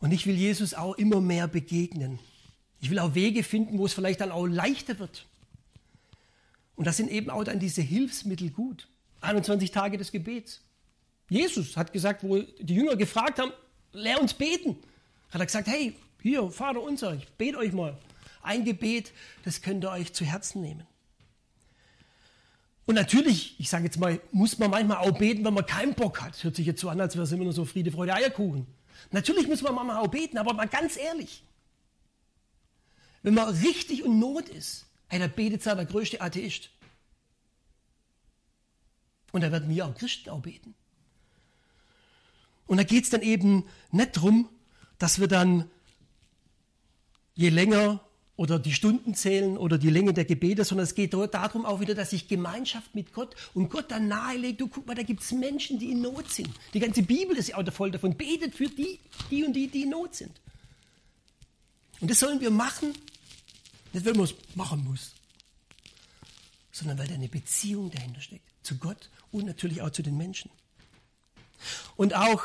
Und 0.00 0.12
ich 0.12 0.26
will 0.26 0.36
Jesus 0.36 0.74
auch 0.74 0.94
immer 0.94 1.20
mehr 1.20 1.48
begegnen. 1.48 2.18
Ich 2.80 2.90
will 2.90 2.98
auch 2.98 3.14
Wege 3.14 3.42
finden, 3.42 3.78
wo 3.78 3.86
es 3.86 3.94
vielleicht 3.94 4.20
dann 4.20 4.30
auch 4.30 4.46
leichter 4.46 4.98
wird. 4.98 5.26
Und 6.76 6.86
das 6.86 6.96
sind 6.96 7.10
eben 7.10 7.30
auch 7.30 7.44
dann 7.44 7.58
diese 7.58 7.82
Hilfsmittel 7.82 8.50
gut. 8.50 8.88
21 9.20 9.70
Tage 9.70 9.96
des 9.96 10.12
Gebets. 10.12 10.60
Jesus 11.28 11.76
hat 11.76 11.92
gesagt, 11.92 12.22
wo 12.22 12.38
die 12.38 12.74
Jünger 12.74 12.96
gefragt 12.96 13.38
haben, 13.38 13.52
lehr 13.92 14.20
uns 14.20 14.34
beten. 14.34 14.76
Hat 15.30 15.40
er 15.40 15.46
gesagt, 15.46 15.68
hey, 15.68 15.94
hier, 16.22 16.50
Vater 16.50 16.82
unser, 16.82 17.14
ich 17.14 17.28
bete 17.32 17.58
euch 17.58 17.72
mal. 17.72 17.98
Ein 18.42 18.64
Gebet, 18.64 19.12
das 19.44 19.62
könnt 19.62 19.84
ihr 19.84 19.90
euch 19.90 20.12
zu 20.12 20.24
Herzen 20.24 20.60
nehmen. 20.60 20.86
Und 22.86 22.96
natürlich, 22.96 23.58
ich 23.58 23.70
sage 23.70 23.84
jetzt 23.84 23.98
mal, 23.98 24.20
muss 24.30 24.58
man 24.58 24.70
manchmal 24.70 24.98
auch 24.98 25.16
beten, 25.16 25.44
wenn 25.44 25.54
man 25.54 25.64
keinen 25.64 25.94
Bock 25.94 26.20
hat. 26.20 26.42
Hört 26.44 26.54
sich 26.54 26.66
jetzt 26.66 26.80
so 26.80 26.90
an, 26.90 27.00
als 27.00 27.14
wäre 27.14 27.24
es 27.24 27.32
immer 27.32 27.44
nur 27.44 27.54
so 27.54 27.64
Friede, 27.64 27.90
Freude, 27.90 28.12
Eierkuchen. 28.12 28.66
Natürlich 29.10 29.48
muss 29.48 29.62
man 29.62 29.74
manchmal 29.74 29.96
auch 29.96 30.08
beten, 30.08 30.36
aber 30.36 30.52
mal 30.52 30.68
ganz 30.68 30.96
ehrlich. 30.98 31.42
Wenn 33.22 33.34
man 33.34 33.48
richtig 33.48 34.04
in 34.04 34.18
Not 34.18 34.50
ist, 34.50 34.84
hey, 35.14 35.20
da 35.20 35.28
betet 35.28 35.62
zwar 35.62 35.76
der 35.76 35.84
größte 35.84 36.20
Atheist. 36.20 36.70
Und 39.30 39.42
da 39.42 39.52
werden 39.52 39.68
wir 39.68 39.86
auch 39.86 39.94
Christen 39.94 40.30
auch 40.30 40.40
beten. 40.40 40.74
Und 42.66 42.78
da 42.78 42.82
geht 42.82 43.04
es 43.04 43.10
dann 43.10 43.22
eben 43.22 43.64
nicht 43.92 44.16
darum, 44.16 44.48
dass 44.98 45.20
wir 45.20 45.28
dann 45.28 45.70
je 47.34 47.48
länger 47.50 48.00
oder 48.36 48.58
die 48.58 48.72
Stunden 48.72 49.14
zählen 49.14 49.56
oder 49.56 49.78
die 49.78 49.90
Länge 49.90 50.12
der 50.12 50.24
Gebete, 50.24 50.64
sondern 50.64 50.84
es 50.84 50.96
geht 50.96 51.14
darum 51.14 51.64
auch 51.64 51.78
wieder, 51.78 51.94
dass 51.94 52.12
ich 52.12 52.26
Gemeinschaft 52.26 52.94
mit 52.96 53.12
Gott 53.12 53.36
und 53.54 53.68
Gott 53.68 53.92
dann 53.92 54.08
nahelegt, 54.08 54.60
du 54.60 54.66
guck 54.66 54.86
mal, 54.88 54.94
da 54.94 55.04
gibt 55.04 55.22
es 55.22 55.30
Menschen, 55.30 55.78
die 55.78 55.92
in 55.92 56.00
Not 56.00 56.28
sind. 56.30 56.50
Die 56.72 56.80
ganze 56.80 57.04
Bibel 57.04 57.36
ist 57.36 57.50
ja 57.50 57.56
auch 57.56 57.72
voll 57.72 57.92
davon. 57.92 58.16
Betet 58.16 58.56
für 58.56 58.66
die, 58.66 58.98
die 59.30 59.44
und 59.44 59.52
die, 59.52 59.68
die 59.68 59.82
in 59.82 59.90
Not 59.90 60.16
sind. 60.16 60.40
Und 62.00 62.10
das 62.10 62.18
sollen 62.18 62.40
wir 62.40 62.50
machen, 62.50 62.92
nicht 63.94 64.04
weil 64.04 64.14
man 64.14 64.24
es 64.24 64.34
machen 64.54 64.84
muss, 64.84 65.12
sondern 66.72 66.98
weil 66.98 67.06
da 67.06 67.14
eine 67.14 67.28
Beziehung 67.28 67.90
dahinter 67.90 68.20
steckt. 68.20 68.48
Zu 68.62 68.76
Gott 68.78 69.10
und 69.30 69.46
natürlich 69.46 69.82
auch 69.82 69.90
zu 69.90 70.02
den 70.02 70.16
Menschen. 70.16 70.50
Und 71.96 72.14
auch 72.14 72.44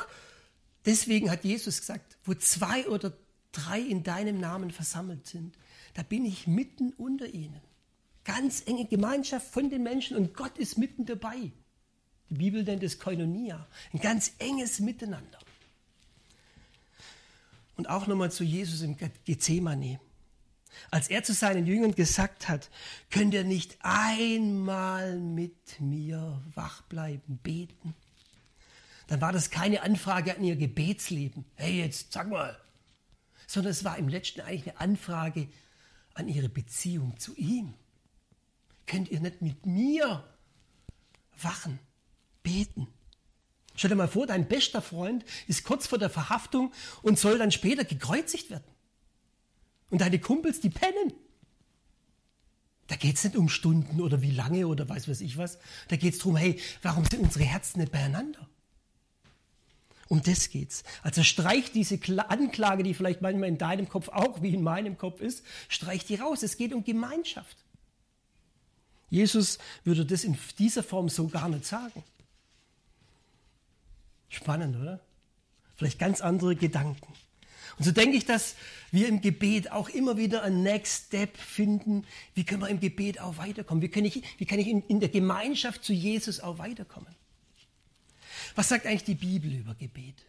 deswegen 0.85 1.31
hat 1.31 1.43
Jesus 1.43 1.79
gesagt, 1.79 2.17
wo 2.23 2.33
zwei 2.35 2.87
oder 2.87 3.13
drei 3.51 3.79
in 3.79 4.03
deinem 4.03 4.39
Namen 4.39 4.71
versammelt 4.71 5.27
sind, 5.27 5.57
da 5.95 6.03
bin 6.03 6.23
ich 6.23 6.45
mitten 6.45 6.93
unter 6.93 7.27
ihnen. 7.27 7.61
Ganz 8.23 8.63
enge 8.67 8.85
Gemeinschaft 8.85 9.47
von 9.51 9.71
den 9.71 9.81
Menschen 9.81 10.15
und 10.17 10.35
Gott 10.35 10.57
ist 10.57 10.77
mitten 10.77 11.05
dabei. 11.05 11.51
Die 12.29 12.35
Bibel 12.35 12.63
nennt 12.63 12.83
es 12.83 12.99
Koinonia, 12.99 13.67
ein 13.91 13.99
ganz 13.99 14.33
enges 14.37 14.79
Miteinander. 14.79 15.39
Und 17.75 17.89
auch 17.89 18.05
nochmal 18.05 18.31
zu 18.31 18.43
Jesus 18.43 18.81
im 18.81 18.97
Gethsemane. 19.25 19.99
Als 20.91 21.09
er 21.09 21.23
zu 21.23 21.33
seinen 21.33 21.65
Jüngern 21.65 21.95
gesagt 21.95 22.47
hat, 22.47 22.69
könnt 23.09 23.33
ihr 23.33 23.43
nicht 23.43 23.77
einmal 23.81 25.17
mit 25.19 25.79
mir 25.79 26.41
wach 26.53 26.81
bleiben, 26.83 27.39
beten? 27.43 27.95
Dann 29.07 29.21
war 29.21 29.31
das 29.31 29.49
keine 29.49 29.81
Anfrage 29.81 30.35
an 30.35 30.43
ihr 30.43 30.55
Gebetsleben. 30.55 31.45
Hey, 31.55 31.79
jetzt 31.79 32.13
sag 32.13 32.29
mal. 32.29 32.59
Sondern 33.47 33.71
es 33.71 33.83
war 33.83 33.97
im 33.97 34.07
letzten 34.07 34.41
eigentlich 34.41 34.69
eine 34.69 34.79
Anfrage 34.79 35.47
an 36.13 36.27
ihre 36.27 36.49
Beziehung 36.49 37.17
zu 37.19 37.35
ihm. 37.35 37.73
Könnt 38.85 39.09
ihr 39.09 39.19
nicht 39.19 39.41
mit 39.41 39.65
mir 39.65 40.23
wachen, 41.41 41.79
beten? 42.43 42.87
Stell 43.75 43.89
dir 43.89 43.95
mal 43.95 44.07
vor, 44.07 44.27
dein 44.27 44.47
bester 44.47 44.81
Freund 44.81 45.23
ist 45.47 45.63
kurz 45.63 45.87
vor 45.87 45.97
der 45.97 46.09
Verhaftung 46.09 46.73
und 47.01 47.17
soll 47.17 47.37
dann 47.37 47.51
später 47.51 47.85
gekreuzigt 47.85 48.49
werden. 48.49 48.65
Und 49.89 50.01
deine 50.01 50.19
Kumpels, 50.19 50.59
die 50.59 50.69
pennen. 50.69 51.13
Da 52.87 52.95
geht 52.95 53.17
es 53.17 53.23
nicht 53.23 53.35
um 53.35 53.49
Stunden 53.49 54.01
oder 54.01 54.21
wie 54.21 54.31
lange 54.31 54.67
oder 54.67 54.89
weiß 54.89 55.07
was 55.07 55.21
ich 55.21 55.37
was. 55.37 55.59
Da 55.89 55.95
geht 55.95 56.13
es 56.13 56.19
darum, 56.19 56.37
hey, 56.37 56.59
warum 56.81 57.05
sind 57.05 57.21
unsere 57.21 57.45
Herzen 57.45 57.79
nicht 57.79 57.91
beieinander? 57.91 58.47
Um 60.07 60.23
das 60.23 60.49
geht's. 60.49 60.83
Also 61.03 61.21
streich 61.23 61.71
diese 61.71 61.99
Anklage, 62.29 62.81
die 62.81 62.95
vielleicht 62.95 63.21
manchmal 63.21 63.49
in 63.49 63.59
deinem 63.59 63.87
Kopf 63.87 64.09
auch 64.09 64.41
wie 64.41 64.55
in 64.55 64.63
meinem 64.63 64.97
Kopf 64.97 65.21
ist, 65.21 65.43
streich 65.67 66.03
die 66.03 66.15
raus. 66.15 66.41
Es 66.41 66.57
geht 66.57 66.73
um 66.73 66.83
Gemeinschaft. 66.83 67.57
Jesus 69.11 69.59
würde 69.83 70.05
das 70.05 70.23
in 70.23 70.37
dieser 70.57 70.81
Form 70.81 71.09
so 71.09 71.27
gar 71.27 71.47
nicht 71.47 71.65
sagen. 71.65 72.03
Spannend, 74.29 74.75
oder? 74.77 74.99
Vielleicht 75.75 75.99
ganz 75.99 76.21
andere 76.21 76.55
Gedanken. 76.55 77.13
Und 77.79 77.85
so 77.85 77.91
denke 77.91 78.17
ich, 78.17 78.25
dass 78.25 78.55
wir 78.91 79.07
im 79.07 79.21
Gebet 79.21 79.71
auch 79.71 79.87
immer 79.87 80.17
wieder 80.17 80.43
ein 80.43 80.63
Next 80.63 81.07
Step 81.07 81.37
finden. 81.37 82.05
Wie 82.35 82.43
können 82.43 82.61
wir 82.61 82.67
im 82.67 82.81
Gebet 82.81 83.21
auch 83.21 83.37
weiterkommen? 83.37 83.81
Wie 83.81 83.87
kann 83.87 84.03
ich, 84.03 84.21
wie 84.37 84.45
kann 84.45 84.59
ich 84.59 84.67
in, 84.67 84.83
in 84.87 84.99
der 84.99 85.07
Gemeinschaft 85.07 85.85
zu 85.85 85.93
Jesus 85.93 86.41
auch 86.41 86.57
weiterkommen? 86.57 87.15
Was 88.55 88.67
sagt 88.67 88.85
eigentlich 88.85 89.05
die 89.05 89.15
Bibel 89.15 89.53
über 89.53 89.75
Gebet? 89.75 90.25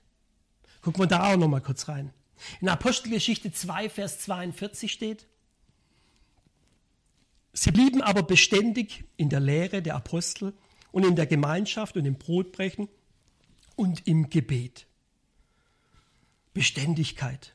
Gucken 0.80 1.02
wir 1.02 1.08
da 1.08 1.32
auch 1.32 1.36
noch 1.36 1.48
mal 1.48 1.60
kurz 1.60 1.88
rein. 1.88 2.12
In 2.60 2.68
Apostelgeschichte 2.68 3.52
2, 3.52 3.90
Vers 3.90 4.20
42 4.20 4.92
steht, 4.92 5.26
Sie 7.52 7.72
blieben 7.72 8.00
aber 8.00 8.22
beständig 8.22 9.02
in 9.16 9.28
der 9.28 9.40
Lehre 9.40 9.82
der 9.82 9.96
Apostel 9.96 10.52
und 10.92 11.04
in 11.04 11.16
der 11.16 11.26
Gemeinschaft 11.26 11.96
und 11.96 12.06
im 12.06 12.14
Brotbrechen 12.14 12.88
und 13.74 14.06
im 14.06 14.30
Gebet. 14.30 14.86
Beständigkeit. 16.52 17.54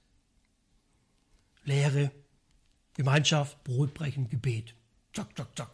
Lehre, 1.63 2.11
Gemeinschaft, 2.93 3.63
Brotbrechen, 3.63 4.29
Gebet. 4.29 4.75
Zack, 5.13 5.35
zack, 5.35 5.47
zack. 5.57 5.71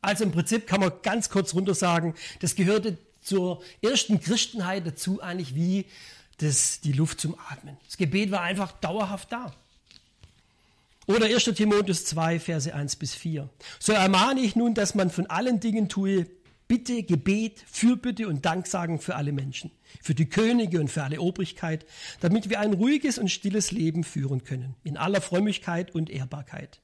Also 0.00 0.24
im 0.24 0.32
Prinzip 0.32 0.66
kann 0.66 0.80
man 0.80 0.92
ganz 1.02 1.28
kurz 1.28 1.54
runter 1.54 1.74
sagen, 1.74 2.14
das 2.40 2.54
gehörte 2.54 2.98
zur 3.20 3.62
ersten 3.82 4.20
Christenheit 4.20 4.86
dazu 4.86 5.20
eigentlich 5.20 5.54
wie 5.54 5.86
das, 6.38 6.80
die 6.80 6.92
Luft 6.92 7.20
zum 7.20 7.36
Atmen. 7.50 7.76
Das 7.84 7.96
Gebet 7.96 8.30
war 8.30 8.42
einfach 8.42 8.72
dauerhaft 8.72 9.32
da. 9.32 9.54
Oder 11.06 11.26
1. 11.26 11.44
Timotheus 11.44 12.04
2, 12.04 12.38
Verse 12.38 12.72
1 12.72 12.96
bis 12.96 13.14
4. 13.14 13.48
So 13.78 13.92
ermahne 13.92 14.40
ich 14.40 14.56
nun, 14.56 14.74
dass 14.74 14.94
man 14.94 15.10
von 15.10 15.26
allen 15.26 15.58
Dingen 15.58 15.88
tue, 15.88 16.26
Bitte, 16.68 17.02
Gebet, 17.02 17.64
Fürbitte 17.66 18.28
und 18.28 18.44
Danksagen 18.44 18.98
für 18.98 19.16
alle 19.16 19.32
Menschen, 19.32 19.70
für 20.02 20.14
die 20.14 20.28
Könige 20.28 20.80
und 20.80 20.90
für 20.90 21.02
alle 21.02 21.22
Obrigkeit, 21.22 21.86
damit 22.20 22.50
wir 22.50 22.60
ein 22.60 22.74
ruhiges 22.74 23.16
und 23.16 23.30
stilles 23.30 23.72
Leben 23.72 24.04
führen 24.04 24.44
können, 24.44 24.74
in 24.84 24.98
aller 24.98 25.22
Frömmigkeit 25.22 25.94
und 25.94 26.10
Ehrbarkeit. 26.10 26.82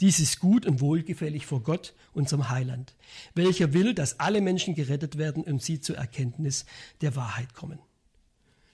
Dies 0.00 0.18
ist 0.18 0.40
gut 0.40 0.64
und 0.64 0.80
wohlgefällig 0.80 1.44
vor 1.44 1.62
Gott, 1.62 1.94
unserem 2.14 2.48
Heiland, 2.48 2.96
welcher 3.34 3.74
will, 3.74 3.92
dass 3.92 4.18
alle 4.18 4.40
Menschen 4.40 4.74
gerettet 4.74 5.18
werden 5.18 5.44
und 5.44 5.62
sie 5.62 5.80
zur 5.80 5.98
Erkenntnis 5.98 6.64
der 7.02 7.14
Wahrheit 7.14 7.52
kommen. 7.52 7.80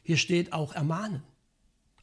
Hier 0.04 0.18
steht 0.18 0.52
auch 0.52 0.73
ermahnen. 0.73 1.25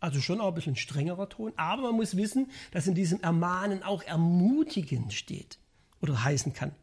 Also 0.02 0.20
schon 0.20 0.42
auch 0.42 0.50
ein 0.50 0.56
bisschen 0.56 0.76
strengerer 0.76 1.30
Ton, 1.30 1.54
aber 1.56 1.84
man 1.84 1.96
muss 1.96 2.18
wissen, 2.18 2.52
dass 2.72 2.86
in 2.86 2.96
diesem 2.96 3.22
Ermahnen 3.22 3.82
auch 3.82 4.04
ermutigen 4.04 5.10
steht 5.10 5.58
oder 6.02 6.24
heißen 6.24 6.54
kann. 6.54 6.74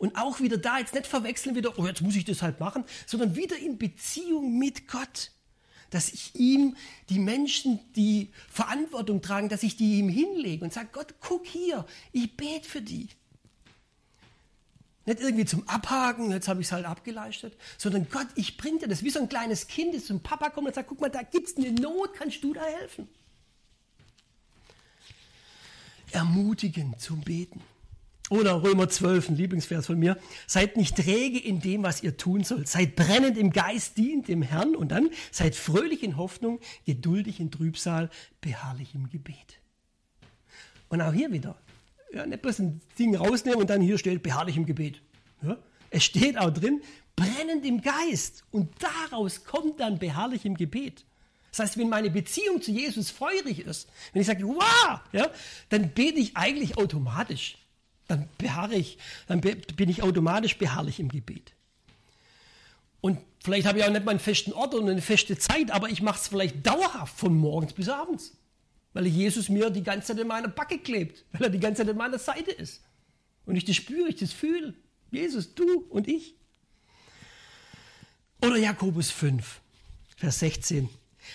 Und 0.00 0.16
auch 0.16 0.40
wieder 0.40 0.56
da, 0.56 0.78
jetzt 0.78 0.94
nicht 0.94 1.06
verwechseln 1.06 1.54
wieder, 1.54 1.78
oh, 1.78 1.86
jetzt 1.86 2.00
muss 2.00 2.16
ich 2.16 2.24
das 2.24 2.40
halt 2.40 2.58
machen, 2.58 2.84
sondern 3.06 3.36
wieder 3.36 3.58
in 3.58 3.76
Beziehung 3.76 4.58
mit 4.58 4.88
Gott. 4.88 5.30
Dass 5.90 6.08
ich 6.08 6.34
ihm 6.34 6.74
die 7.10 7.18
Menschen, 7.18 7.80
die 7.96 8.30
Verantwortung 8.48 9.20
tragen, 9.20 9.50
dass 9.50 9.62
ich 9.62 9.76
die 9.76 9.98
ihm 9.98 10.08
hinlege 10.08 10.64
und 10.64 10.72
sage, 10.72 10.88
Gott, 10.90 11.16
guck 11.20 11.46
hier, 11.46 11.84
ich 12.12 12.34
bete 12.34 12.66
für 12.66 12.80
die. 12.80 13.08
Nicht 15.04 15.20
irgendwie 15.20 15.44
zum 15.44 15.68
Abhaken, 15.68 16.30
jetzt 16.30 16.48
habe 16.48 16.62
ich 16.62 16.68
es 16.68 16.72
halt 16.72 16.86
abgeleistet, 16.86 17.54
sondern 17.76 18.08
Gott, 18.08 18.28
ich 18.36 18.56
bringe 18.56 18.78
dir 18.78 18.88
das, 18.88 19.02
wie 19.02 19.10
so 19.10 19.20
ein 19.20 19.28
kleines 19.28 19.66
Kind, 19.66 19.94
das 19.94 20.06
zum 20.06 20.20
Papa 20.20 20.48
kommt 20.48 20.68
und 20.68 20.74
sagt, 20.74 20.88
guck 20.88 21.02
mal, 21.02 21.10
da 21.10 21.22
gibt 21.22 21.46
es 21.48 21.56
eine 21.58 21.72
Not, 21.72 22.14
kannst 22.14 22.42
du 22.42 22.54
da 22.54 22.64
helfen? 22.64 23.06
Ermutigen 26.12 26.98
zum 26.98 27.20
Beten. 27.20 27.60
Oder 28.30 28.62
Römer 28.62 28.88
12, 28.88 29.30
ein 29.30 29.36
Lieblingsvers 29.36 29.86
von 29.86 29.98
mir. 29.98 30.16
Seid 30.46 30.76
nicht 30.76 30.94
träge 30.96 31.38
in 31.38 31.60
dem, 31.60 31.82
was 31.82 32.02
ihr 32.04 32.16
tun 32.16 32.44
sollt. 32.44 32.68
Seid 32.68 32.94
brennend 32.94 33.36
im 33.36 33.50
Geist, 33.50 33.98
dient 33.98 34.28
dem 34.28 34.40
Herrn. 34.40 34.76
Und 34.76 34.92
dann 34.92 35.10
seid 35.32 35.56
fröhlich 35.56 36.04
in 36.04 36.16
Hoffnung, 36.16 36.60
geduldig 36.86 37.40
in 37.40 37.50
Trübsal, 37.50 38.08
beharrlich 38.40 38.94
im 38.94 39.10
Gebet. 39.10 39.58
Und 40.88 41.02
auch 41.02 41.12
hier 41.12 41.32
wieder. 41.32 41.56
Ja, 42.12 42.24
nicht 42.24 42.40
bloß 42.40 42.60
ein 42.60 42.80
Ding 43.00 43.16
rausnehmen 43.16 43.60
und 43.60 43.68
dann 43.68 43.80
hier 43.80 43.98
steht 43.98 44.22
beharrlich 44.22 44.56
im 44.56 44.64
Gebet. 44.64 45.02
Ja, 45.42 45.58
es 45.90 46.04
steht 46.04 46.38
auch 46.38 46.50
drin, 46.50 46.82
brennend 47.16 47.66
im 47.66 47.82
Geist. 47.82 48.44
Und 48.52 48.70
daraus 48.78 49.44
kommt 49.44 49.80
dann 49.80 49.98
beharrlich 49.98 50.44
im 50.44 50.56
Gebet. 50.56 51.04
Das 51.50 51.58
heißt, 51.58 51.78
wenn 51.78 51.88
meine 51.88 52.10
Beziehung 52.10 52.62
zu 52.62 52.70
Jesus 52.70 53.10
feurig 53.10 53.66
ist, 53.66 53.88
wenn 54.12 54.20
ich 54.20 54.28
sage, 54.28 54.46
wow, 54.46 55.00
ja, 55.12 55.30
dann 55.68 55.90
bete 55.90 56.20
ich 56.20 56.36
eigentlich 56.36 56.78
automatisch 56.78 57.56
dann 58.10 58.28
beharre 58.38 58.74
ich, 58.74 58.98
dann 59.28 59.40
bin 59.40 59.88
ich 59.88 60.02
automatisch 60.02 60.58
beharrlich 60.58 60.98
im 60.98 61.08
Gebet. 61.08 61.52
Und 63.00 63.18
vielleicht 63.42 63.66
habe 63.66 63.78
ich 63.78 63.84
auch 63.84 63.90
nicht 63.90 64.04
mal 64.04 64.10
einen 64.10 64.20
festen 64.20 64.52
Ort 64.52 64.74
und 64.74 64.88
eine 64.88 65.00
feste 65.00 65.38
Zeit, 65.38 65.70
aber 65.70 65.88
ich 65.88 66.02
mache 66.02 66.18
es 66.18 66.28
vielleicht 66.28 66.66
dauerhaft 66.66 67.16
von 67.16 67.36
morgens 67.36 67.72
bis 67.72 67.88
abends. 67.88 68.36
Weil 68.92 69.06
Jesus 69.06 69.48
mir 69.48 69.70
die 69.70 69.84
ganze 69.84 70.08
Zeit 70.08 70.18
in 70.18 70.26
meiner 70.26 70.48
Backe 70.48 70.78
klebt, 70.78 71.24
weil 71.32 71.44
er 71.44 71.50
die 71.50 71.60
ganze 71.60 71.82
Zeit 71.82 71.90
an 71.90 71.96
meiner 71.96 72.18
Seite 72.18 72.50
ist. 72.50 72.82
Und 73.46 73.54
ich 73.54 73.64
das 73.64 73.76
spüre, 73.76 74.08
ich 74.08 74.16
das 74.16 74.32
fühle. 74.32 74.74
Jesus, 75.12 75.54
du 75.54 75.86
und 75.88 76.08
ich. 76.08 76.34
Oder 78.42 78.56
Jakobus 78.56 79.10
5, 79.10 79.60
Vers 80.16 80.40
16. 80.40 80.88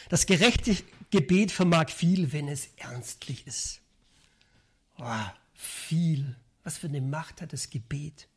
Das 0.10 0.25
gerechte 0.25 0.75
Gebet 1.10 1.53
vermag 1.53 1.89
viel, 1.89 2.34
wenn 2.34 2.50
es 2.50 2.67
ernstlich 2.75 3.48
ist. 3.48 3.79
Oh, 4.97 5.26
viel. 5.54 6.36
Was 6.65 6.78
für 6.78 6.88
eine 6.88 6.99
Macht 6.99 7.41
hat 7.41 7.54
das 7.54 7.69
Gebet? 7.69 8.28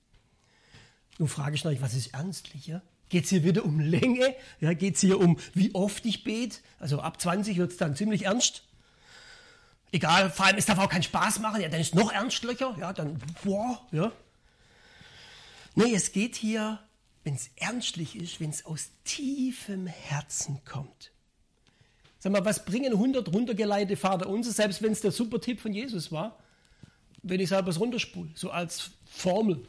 Nun 1.18 1.28
frage 1.28 1.56
ich 1.56 1.66
euch, 1.66 1.80
was 1.80 1.94
ist 1.94 2.14
ernstlicher? 2.14 2.82
Geht 3.08 3.24
es 3.24 3.30
hier 3.30 3.42
wieder 3.42 3.64
um 3.64 3.80
Länge? 3.80 4.36
Ja, 4.60 4.74
Geht 4.74 4.96
es 4.96 5.00
hier 5.00 5.18
um, 5.18 5.38
wie 5.54 5.74
oft 5.74 6.04
ich 6.04 6.22
bete? 6.24 6.58
Also 6.78 7.00
ab 7.00 7.20
20 7.20 7.56
wird 7.56 7.72
es 7.72 7.78
dann 7.78 7.96
ziemlich 7.96 8.26
ernst. 8.26 8.62
Egal, 9.90 10.30
vor 10.30 10.44
allem, 10.44 10.58
es 10.58 10.66
darf 10.66 10.78
auch 10.78 10.90
keinen 10.90 11.02
Spaß 11.02 11.38
machen, 11.40 11.62
ja, 11.62 11.68
dann 11.68 11.80
ist 11.80 11.94
noch 11.94 12.12
ernstlicher, 12.12 12.76
ja, 12.78 12.92
dann, 12.92 13.18
boah, 13.42 13.80
ja. 13.90 14.12
Nee, 15.74 15.94
es 15.94 16.12
geht 16.12 16.36
hier, 16.36 16.78
wenn 17.24 17.34
es 17.34 17.48
ernstlich 17.56 18.14
ist, 18.14 18.40
wenn 18.40 18.50
es 18.50 18.66
aus 18.66 18.90
tiefem 19.04 19.86
Herzen 19.86 20.60
kommt. 20.66 21.12
Sag 22.18 22.32
mal, 22.32 22.44
was 22.44 22.66
bringen 22.66 22.92
100 22.92 23.32
runtergeleitete 23.32 23.96
Vater 23.96 24.28
unser, 24.28 24.52
selbst 24.52 24.82
wenn 24.82 24.92
es 24.92 25.00
der 25.00 25.12
super 25.12 25.40
Tipp 25.40 25.60
von 25.60 25.72
Jesus 25.72 26.12
war? 26.12 26.38
Wenn 27.28 27.40
ich 27.40 27.48
selber 27.48 27.74
runterspule, 27.74 28.30
so 28.34 28.50
als 28.50 28.90
Formel. 29.06 29.66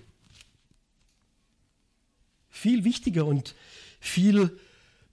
Viel 2.49 2.83
wichtiger 2.83 3.25
und 3.25 3.55
viel 3.99 4.59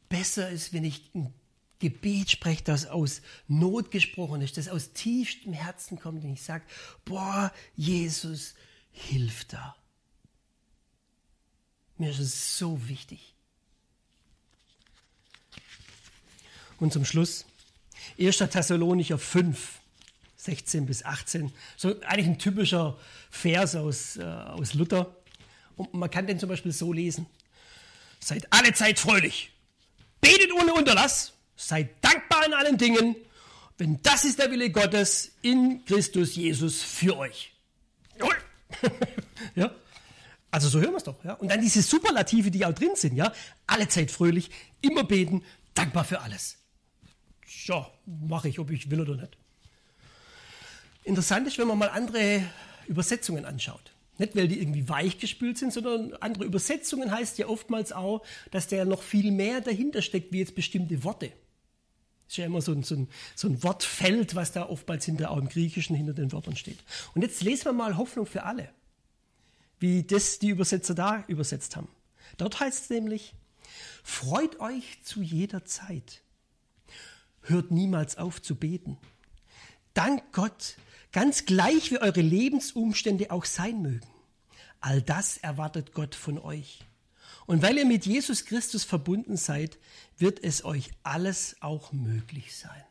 besser 0.09 0.51
ist, 0.51 0.73
wenn 0.73 0.85
ich 0.85 1.11
ein 1.15 1.33
Gebet 1.79 2.31
spreche, 2.31 2.65
das 2.65 2.87
aus 2.87 3.21
Not 3.49 3.91
gesprochen 3.91 4.41
ist, 4.41 4.57
das 4.57 4.69
aus 4.69 4.93
tiefstem 4.93 5.53
Herzen 5.53 5.99
kommt 5.99 6.25
und 6.25 6.33
ich 6.33 6.43
sage, 6.43 6.65
boah, 7.05 7.53
Jesus, 7.75 8.55
hilf 8.93 9.45
da. 9.45 9.77
Mir 11.99 12.11
ist 12.11 12.19
es 12.19 12.59
so 12.59 12.89
wichtig. 12.89 13.35
Und 16.79 16.93
zum 16.93 17.05
Schluss, 17.05 17.47
1. 18.19 18.39
Thessalonicher 18.39 19.19
5, 19.19 19.81
16 20.47 20.87
bis 20.87 21.05
18. 21.05 21.53
So 21.77 22.01
eigentlich 22.03 22.27
ein 22.27 22.39
typischer 22.39 22.97
Vers 23.31 23.77
aus, 23.77 24.17
äh, 24.17 24.23
aus 24.23 24.75
Luther. 24.75 25.15
Und 25.77 25.93
man 25.95 26.11
kann 26.11 26.27
den 26.27 26.39
zum 26.39 26.49
Beispiel 26.49 26.73
so 26.73 26.93
lesen. 26.93 27.27
Seid 28.21 28.47
alle 28.51 28.73
Zeit 28.73 28.99
fröhlich. 28.99 29.53
Betet 30.21 30.53
ohne 30.53 30.73
Unterlass. 30.73 31.35
Seid 31.57 32.03
dankbar 32.03 32.47
in 32.47 32.55
allen 32.55 32.79
Dingen. 32.79 33.17
Denn 33.79 34.01
das 34.03 34.25
ist 34.25 34.39
der 34.39 34.51
Wille 34.51 34.71
Gottes 34.71 35.33
in 35.43 35.85
Christus 35.85 36.35
Jesus 36.35 36.83
für 36.83 37.17
euch. 37.19 37.53
ja. 39.55 39.71
Also 40.51 40.69
so 40.69 40.81
hören 40.81 40.93
wir 40.93 40.97
es 40.99 41.05
doch. 41.05 41.23
Ja? 41.25 41.35
Und 41.35 41.51
dann 41.51 41.61
diese 41.61 41.83
Superlative, 41.83 42.51
die 42.51 42.65
auch 42.65 42.73
drin 42.73 42.95
sind. 42.95 43.17
Ja? 43.17 43.33
Alle 43.67 43.89
Zeit 43.89 44.11
fröhlich, 44.11 44.51
immer 44.81 45.05
beten, 45.05 45.45
dankbar 45.75 46.05
für 46.05 46.21
alles. 46.21 46.59
Ja, 47.65 47.91
mache 48.07 48.49
ich, 48.49 48.59
ob 48.59 48.71
ich 48.71 48.91
will 48.91 49.01
oder 49.01 49.17
nicht. 49.17 49.37
Interessant 51.07 51.47
ist, 51.47 51.57
wenn 51.57 51.69
man 51.69 51.79
mal 51.79 51.89
andere 51.91 52.43
Übersetzungen 52.89 53.45
anschaut. 53.45 53.93
Nicht, 54.19 54.35
weil 54.35 54.49
die 54.49 54.61
irgendwie 54.61 54.89
weichgespült 54.89 55.57
sind, 55.57 55.73
sondern 55.73 56.15
andere 56.15 56.45
Übersetzungen 56.45 57.13
heißt 57.13 57.39
ja 57.39 57.47
oftmals 57.47 57.93
auch, 57.93 58.25
dass 58.51 58.67
da 58.67 58.85
noch 58.85 59.03
viel 59.03 59.31
mehr 59.31 59.61
dahinter 59.61 60.03
steckt, 60.03 60.33
wie 60.33 60.41
jetzt 60.41 60.57
bestimmte 60.57 61.05
Worte. 61.05 61.27
Das 61.29 62.33
ist 62.33 62.37
ja 62.39 62.47
immer 62.47 62.61
so 62.61 62.73
ein, 62.73 62.83
so, 62.83 62.97
ein, 62.97 63.09
so 63.37 63.47
ein 63.47 63.63
Wortfeld, 63.63 64.35
was 64.35 64.51
da 64.51 64.69
oftmals 64.69 65.05
hinter, 65.05 65.31
auch 65.31 65.37
im 65.37 65.49
Griechischen 65.49 65.95
hinter 65.95 66.13
den 66.13 66.33
Wörtern 66.33 66.57
steht. 66.57 66.79
Und 67.15 67.23
jetzt 67.23 67.41
lesen 67.41 67.67
wir 67.67 67.73
mal 67.73 67.97
Hoffnung 67.97 68.27
für 68.27 68.43
alle, 68.43 68.69
wie 69.79 70.03
das 70.03 70.41
die 70.41 70.49
Übersetzer 70.49 70.97
da 70.97 71.23
übersetzt 71.29 71.77
haben. 71.77 71.89
Dort 72.37 72.59
heißt 72.59 72.85
es 72.85 72.91
nämlich, 72.91 73.33
freut 74.03 74.59
euch 74.59 74.99
zu 75.05 75.23
jeder 75.23 75.65
Zeit, 75.65 76.23
hört 77.43 77.71
niemals 77.71 78.19
auf 78.19 78.43
zu 78.43 78.57
beten. 78.57 78.99
Dank 79.95 80.33
Gott, 80.33 80.77
ganz 81.17 81.47
gleich 81.47 81.91
wie 81.93 81.99
eure 81.99 82.21
Lebensumstände 82.21 83.31
auch 83.31 83.47
sein 83.47 83.81
mögen. 83.81 84.07
All 84.81 85.01
das 85.01 85.39
erwartet 85.39 85.95
Gott 85.95 86.15
von 86.15 86.39
euch. 86.39 86.81
Und 87.47 87.63
weil 87.63 87.79
ihr 87.79 87.87
mit 87.87 88.05
Jesus 88.05 88.45
Christus 88.45 88.85
verbunden 88.85 89.39
seid, 89.39 89.79
wird 90.19 90.45
es 90.45 90.63
euch 90.63 90.91
alles 91.05 91.57
auch 91.61 91.91
möglich 91.93 92.55
sein. 92.55 92.85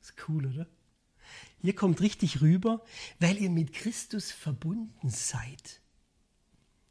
ist 0.00 0.14
cool, 0.28 0.46
oder? 0.46 0.68
Hier 1.60 1.74
kommt 1.74 2.00
richtig 2.00 2.40
rüber, 2.42 2.84
weil 3.18 3.36
ihr 3.36 3.50
mit 3.50 3.72
Christus 3.72 4.30
verbunden 4.30 5.10
seid, 5.10 5.80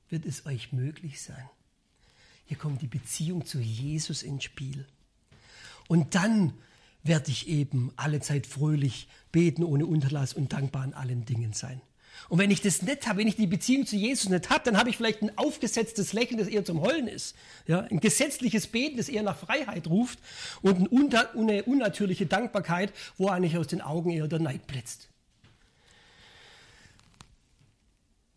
wird 0.10 0.26
es 0.26 0.46
euch 0.46 0.74
möglich 0.74 1.22
sein. 1.22 1.50
Hier 2.44 2.58
kommt 2.58 2.82
die 2.82 2.88
Beziehung 2.88 3.46
zu 3.46 3.62
Jesus 3.62 4.22
ins 4.22 4.44
Spiel. 4.44 4.86
Und 5.88 6.14
dann 6.14 6.54
werde 7.06 7.32
ich 7.32 7.48
eben 7.48 7.94
alle 7.96 8.20
Zeit 8.20 8.48
fröhlich 8.48 9.08
beten, 9.32 9.64
ohne 9.64 9.86
Unterlass 9.86 10.34
und 10.34 10.52
dankbar 10.52 10.84
in 10.84 10.94
allen 10.94 11.24
Dingen 11.24 11.54
sein. 11.54 11.80
Und 12.30 12.40
wenn 12.40 12.50
ich 12.50 12.62
das 12.62 12.82
nicht 12.82 13.08
habe, 13.08 13.20
wenn 13.20 13.28
ich 13.28 13.36
die 13.36 13.46
Beziehung 13.46 13.86
zu 13.86 13.96
Jesus 13.96 14.30
nicht 14.30 14.50
habe, 14.50 14.64
dann 14.64 14.78
habe 14.78 14.90
ich 14.90 14.98
vielleicht 14.98 15.22
ein 15.22 15.38
aufgesetztes 15.38 16.14
Lächeln, 16.14 16.40
das 16.40 16.48
eher 16.48 16.66
zum 16.66 16.82
Heulen 16.82 17.08
ist. 17.08 17.36
Ja, 17.68 17.82
ein 17.82 18.00
gesetzliches 18.00 18.68
Beten, 18.68 18.98
das 18.98 19.10
eher 19.10 19.22
nach 19.22 19.38
Freiheit 19.38 19.88
ruft 19.88 20.18
und 20.62 20.92
eine 20.92 21.64
unnatürliche 21.64 22.26
Dankbarkeit, 22.26 22.92
wo 23.18 23.30
eigentlich 23.30 23.58
aus 23.58 23.68
den 23.68 23.82
Augen 23.82 24.10
eher 24.10 24.28
der 24.28 24.40
Neid 24.40 24.66
blitzt. 24.66 25.10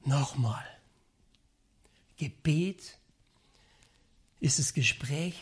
Nochmal. 0.04 0.64
Gebet 2.18 2.98
ist 4.40 4.59
das 4.59 4.74
Gespräch 4.74 5.37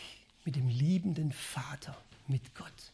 mit 0.45 0.55
dem 0.55 0.69
liebenden 0.69 1.31
Vater, 1.31 1.97
mit 2.27 2.53
Gott. 2.55 2.93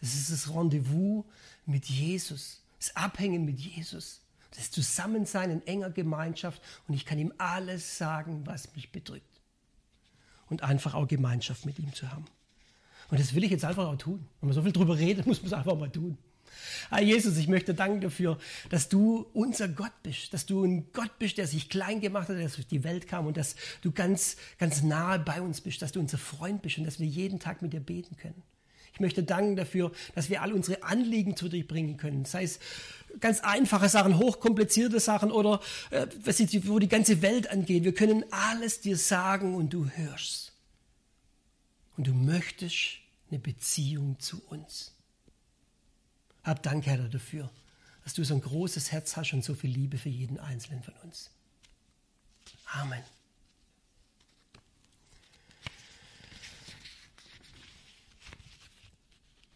Es 0.00 0.14
ist 0.14 0.30
das 0.30 0.54
Rendezvous 0.54 1.24
mit 1.66 1.86
Jesus, 1.86 2.62
das 2.78 2.96
Abhängen 2.96 3.44
mit 3.44 3.58
Jesus, 3.58 4.22
das 4.56 4.70
Zusammensein 4.70 5.50
in 5.50 5.66
enger 5.66 5.90
Gemeinschaft 5.90 6.60
und 6.88 6.94
ich 6.94 7.04
kann 7.04 7.18
ihm 7.18 7.32
alles 7.38 7.98
sagen, 7.98 8.46
was 8.46 8.74
mich 8.74 8.90
bedrückt. 8.90 9.26
Und 10.48 10.62
einfach 10.62 10.94
auch 10.94 11.06
Gemeinschaft 11.06 11.64
mit 11.64 11.78
ihm 11.78 11.94
zu 11.94 12.10
haben. 12.10 12.24
Und 13.10 13.20
das 13.20 13.34
will 13.34 13.44
ich 13.44 13.50
jetzt 13.50 13.64
einfach 13.64 13.86
auch 13.86 13.96
tun. 13.96 14.26
Wenn 14.40 14.48
man 14.48 14.54
so 14.54 14.62
viel 14.62 14.72
drüber 14.72 14.98
redet, 14.98 15.26
muss 15.26 15.42
man 15.42 15.46
es 15.46 15.52
einfach 15.52 15.76
mal 15.76 15.90
tun. 15.90 16.18
Herr 16.88 17.02
Jesus, 17.02 17.36
ich 17.36 17.46
möchte 17.46 17.74
danken 17.74 18.00
dafür, 18.00 18.38
dass 18.70 18.88
du 18.88 19.26
unser 19.32 19.68
Gott 19.68 19.92
bist, 20.02 20.34
dass 20.34 20.46
du 20.46 20.64
ein 20.64 20.92
Gott 20.92 21.18
bist, 21.18 21.38
der 21.38 21.46
sich 21.46 21.68
klein 21.68 22.00
gemacht 22.00 22.28
hat, 22.28 22.36
der 22.36 22.48
durch 22.48 22.66
die 22.66 22.82
Welt 22.82 23.06
kam 23.06 23.26
und 23.26 23.36
dass 23.36 23.54
du 23.82 23.92
ganz, 23.92 24.36
ganz 24.58 24.82
nahe 24.82 25.20
bei 25.20 25.40
uns 25.40 25.60
bist, 25.60 25.82
dass 25.82 25.92
du 25.92 26.00
unser 26.00 26.18
Freund 26.18 26.62
bist 26.62 26.78
und 26.78 26.84
dass 26.84 26.98
wir 26.98 27.06
jeden 27.06 27.38
Tag 27.38 27.62
mit 27.62 27.72
dir 27.72 27.80
beten 27.80 28.16
können. 28.16 28.42
Ich 29.00 29.02
möchte 29.02 29.22
danken 29.22 29.56
dafür, 29.56 29.92
dass 30.14 30.28
wir 30.28 30.42
all 30.42 30.52
unsere 30.52 30.82
Anliegen 30.82 31.34
zu 31.34 31.48
dir 31.48 31.66
bringen 31.66 31.96
können, 31.96 32.26
sei 32.26 32.42
es 32.42 32.58
ganz 33.18 33.40
einfache 33.40 33.88
Sachen, 33.88 34.18
hochkomplizierte 34.18 35.00
Sachen 35.00 35.32
oder 35.32 35.62
äh, 35.88 36.06
wo 36.64 36.78
die 36.78 36.86
ganze 36.86 37.22
Welt 37.22 37.50
angeht. 37.50 37.84
Wir 37.84 37.94
können 37.94 38.26
alles 38.30 38.82
dir 38.82 38.98
sagen 38.98 39.54
und 39.54 39.72
du 39.72 39.88
hörst. 39.88 40.52
Und 41.96 42.08
du 42.08 42.12
möchtest 42.12 42.98
eine 43.30 43.38
Beziehung 43.38 44.20
zu 44.20 44.42
uns. 44.50 44.94
Hab 46.44 46.62
Dank, 46.62 46.84
Herr, 46.84 46.98
dafür, 46.98 47.48
dass 48.04 48.12
du 48.12 48.22
so 48.22 48.34
ein 48.34 48.42
großes 48.42 48.92
Herz 48.92 49.16
hast 49.16 49.32
und 49.32 49.42
so 49.42 49.54
viel 49.54 49.70
Liebe 49.70 49.96
für 49.96 50.10
jeden 50.10 50.38
Einzelnen 50.38 50.82
von 50.82 50.92
uns. 51.04 51.30
Amen. 52.66 53.02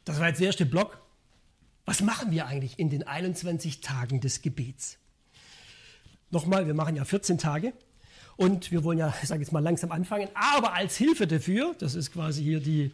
Das 0.04 0.20
war 0.20 0.28
jetzt 0.28 0.40
der 0.40 0.48
erste 0.48 0.66
Block. 0.66 0.98
Was 1.86 2.02
machen 2.02 2.30
wir 2.30 2.46
eigentlich 2.46 2.78
in 2.78 2.90
den 2.90 3.06
21 3.06 3.80
Tagen 3.80 4.20
des 4.20 4.42
Gebets? 4.42 4.98
Nochmal, 6.30 6.66
wir 6.66 6.74
machen 6.74 6.96
ja 6.96 7.04
14 7.04 7.38
Tage 7.38 7.72
und 8.36 8.70
wir 8.70 8.84
wollen 8.84 8.98
ja, 8.98 9.14
ich 9.22 9.28
sage 9.28 9.40
jetzt 9.40 9.52
mal, 9.52 9.60
langsam 9.60 9.92
anfangen, 9.92 10.28
aber 10.34 10.74
als 10.74 10.96
Hilfe 10.96 11.26
dafür, 11.26 11.74
das 11.78 11.94
ist 11.94 12.12
quasi 12.12 12.42
hier 12.42 12.60
die 12.60 12.90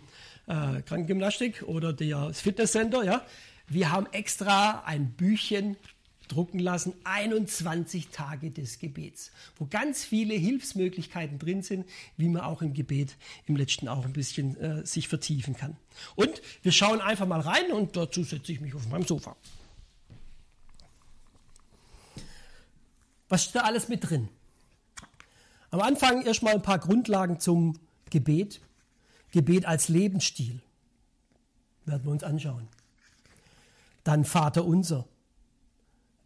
äh, 0.47 0.83
Krankengymnastik 0.83 1.63
oder 1.63 1.93
das 1.93 2.41
Fitnesscenter, 2.41 3.03
ja, 3.05 3.25
wir 3.67 3.91
haben 3.91 4.07
extra 4.13 4.83
ein 4.85 5.13
Büchchen 5.13 5.77
drucken 6.31 6.59
lassen, 6.59 6.95
21 7.05 8.09
Tage 8.09 8.51
des 8.51 8.79
Gebets, 8.79 9.31
wo 9.59 9.67
ganz 9.67 10.05
viele 10.05 10.35
Hilfsmöglichkeiten 10.35 11.39
drin 11.39 11.63
sind, 11.63 11.87
wie 12.17 12.29
man 12.29 12.43
auch 12.43 12.63
im 12.63 12.73
Gebet 12.73 13.17
im 13.47 13.57
letzten 13.57 13.89
auch 13.89 14.05
ein 14.05 14.13
bisschen 14.13 14.57
äh, 14.61 14.87
sich 14.87 15.09
vertiefen 15.09 15.57
kann. 15.57 15.77
Und 16.15 16.41
wir 16.63 16.73
schauen 16.73 17.01
einfach 17.01 17.27
mal 17.27 17.41
rein 17.41 17.73
und 17.73 17.97
dazu 17.97 18.23
setze 18.23 18.53
ich 18.53 18.61
mich 18.61 18.75
auf 18.75 18.89
meinem 18.89 19.07
Sofa. 19.07 19.37
Was 23.29 23.45
steht 23.45 23.57
da 23.57 23.61
alles 23.61 23.89
mit 23.89 24.09
drin? 24.09 24.29
Am 25.71 25.81
Anfang 25.81 26.23
erstmal 26.23 26.55
ein 26.55 26.63
paar 26.63 26.81
Grundlagen 26.81 27.39
zum 27.39 27.79
Gebet. 28.11 28.61
Gebet 29.31 29.67
als 29.67 29.89
Lebensstil. 29.89 30.61
Werden 31.85 32.05
wir 32.05 32.11
uns 32.11 32.25
anschauen. 32.25 32.69
Dann 34.03 34.25
Vater 34.25 34.65
unser. 34.65 35.07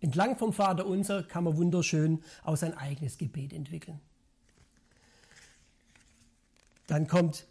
Entlang 0.04 0.36
vom 0.36 0.52
Vater 0.52 0.84
unser 0.86 1.22
kann 1.22 1.44
man 1.44 1.56
wunderschön 1.56 2.22
auch 2.42 2.58
sein 2.58 2.76
eigenes 2.76 3.16
Gebet 3.16 3.54
entwickeln. 3.54 4.00
Dann 6.86 7.06
kommt 7.06 7.46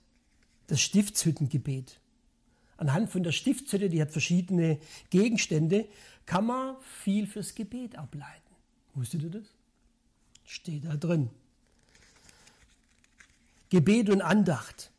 das 0.67 0.79
Stiftshüttengebet. 0.79 1.99
Anhand 2.77 3.09
von 3.09 3.23
der 3.23 3.31
Stiftshütte, 3.31 3.89
die 3.89 3.99
hat 3.99 4.11
verschiedene 4.11 4.77
Gegenstände, 5.09 5.87
kann 6.27 6.45
man 6.45 6.75
viel 7.01 7.25
fürs 7.25 7.55
Gebet 7.55 7.97
ableiten. 7.97 8.55
Wusstet 8.93 9.23
ihr 9.23 9.31
das? 9.31 9.45
Steht 10.45 10.85
da 10.85 10.95
drin. 10.95 11.31
Gebet 13.71 14.11
und 14.11 14.21
Andacht, 14.21 14.91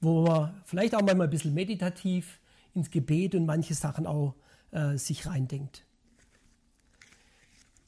wo 0.00 0.22
man 0.22 0.58
vielleicht 0.64 0.94
auch 0.94 1.02
mal 1.02 1.20
ein 1.20 1.28
bisschen 1.28 1.52
meditativ 1.52 2.40
ins 2.72 2.90
Gebet 2.90 3.34
und 3.34 3.44
manche 3.44 3.74
Sachen 3.74 4.06
auch 4.06 4.34
äh, 4.70 4.96
sich 4.96 5.26
reindenkt. 5.26 5.84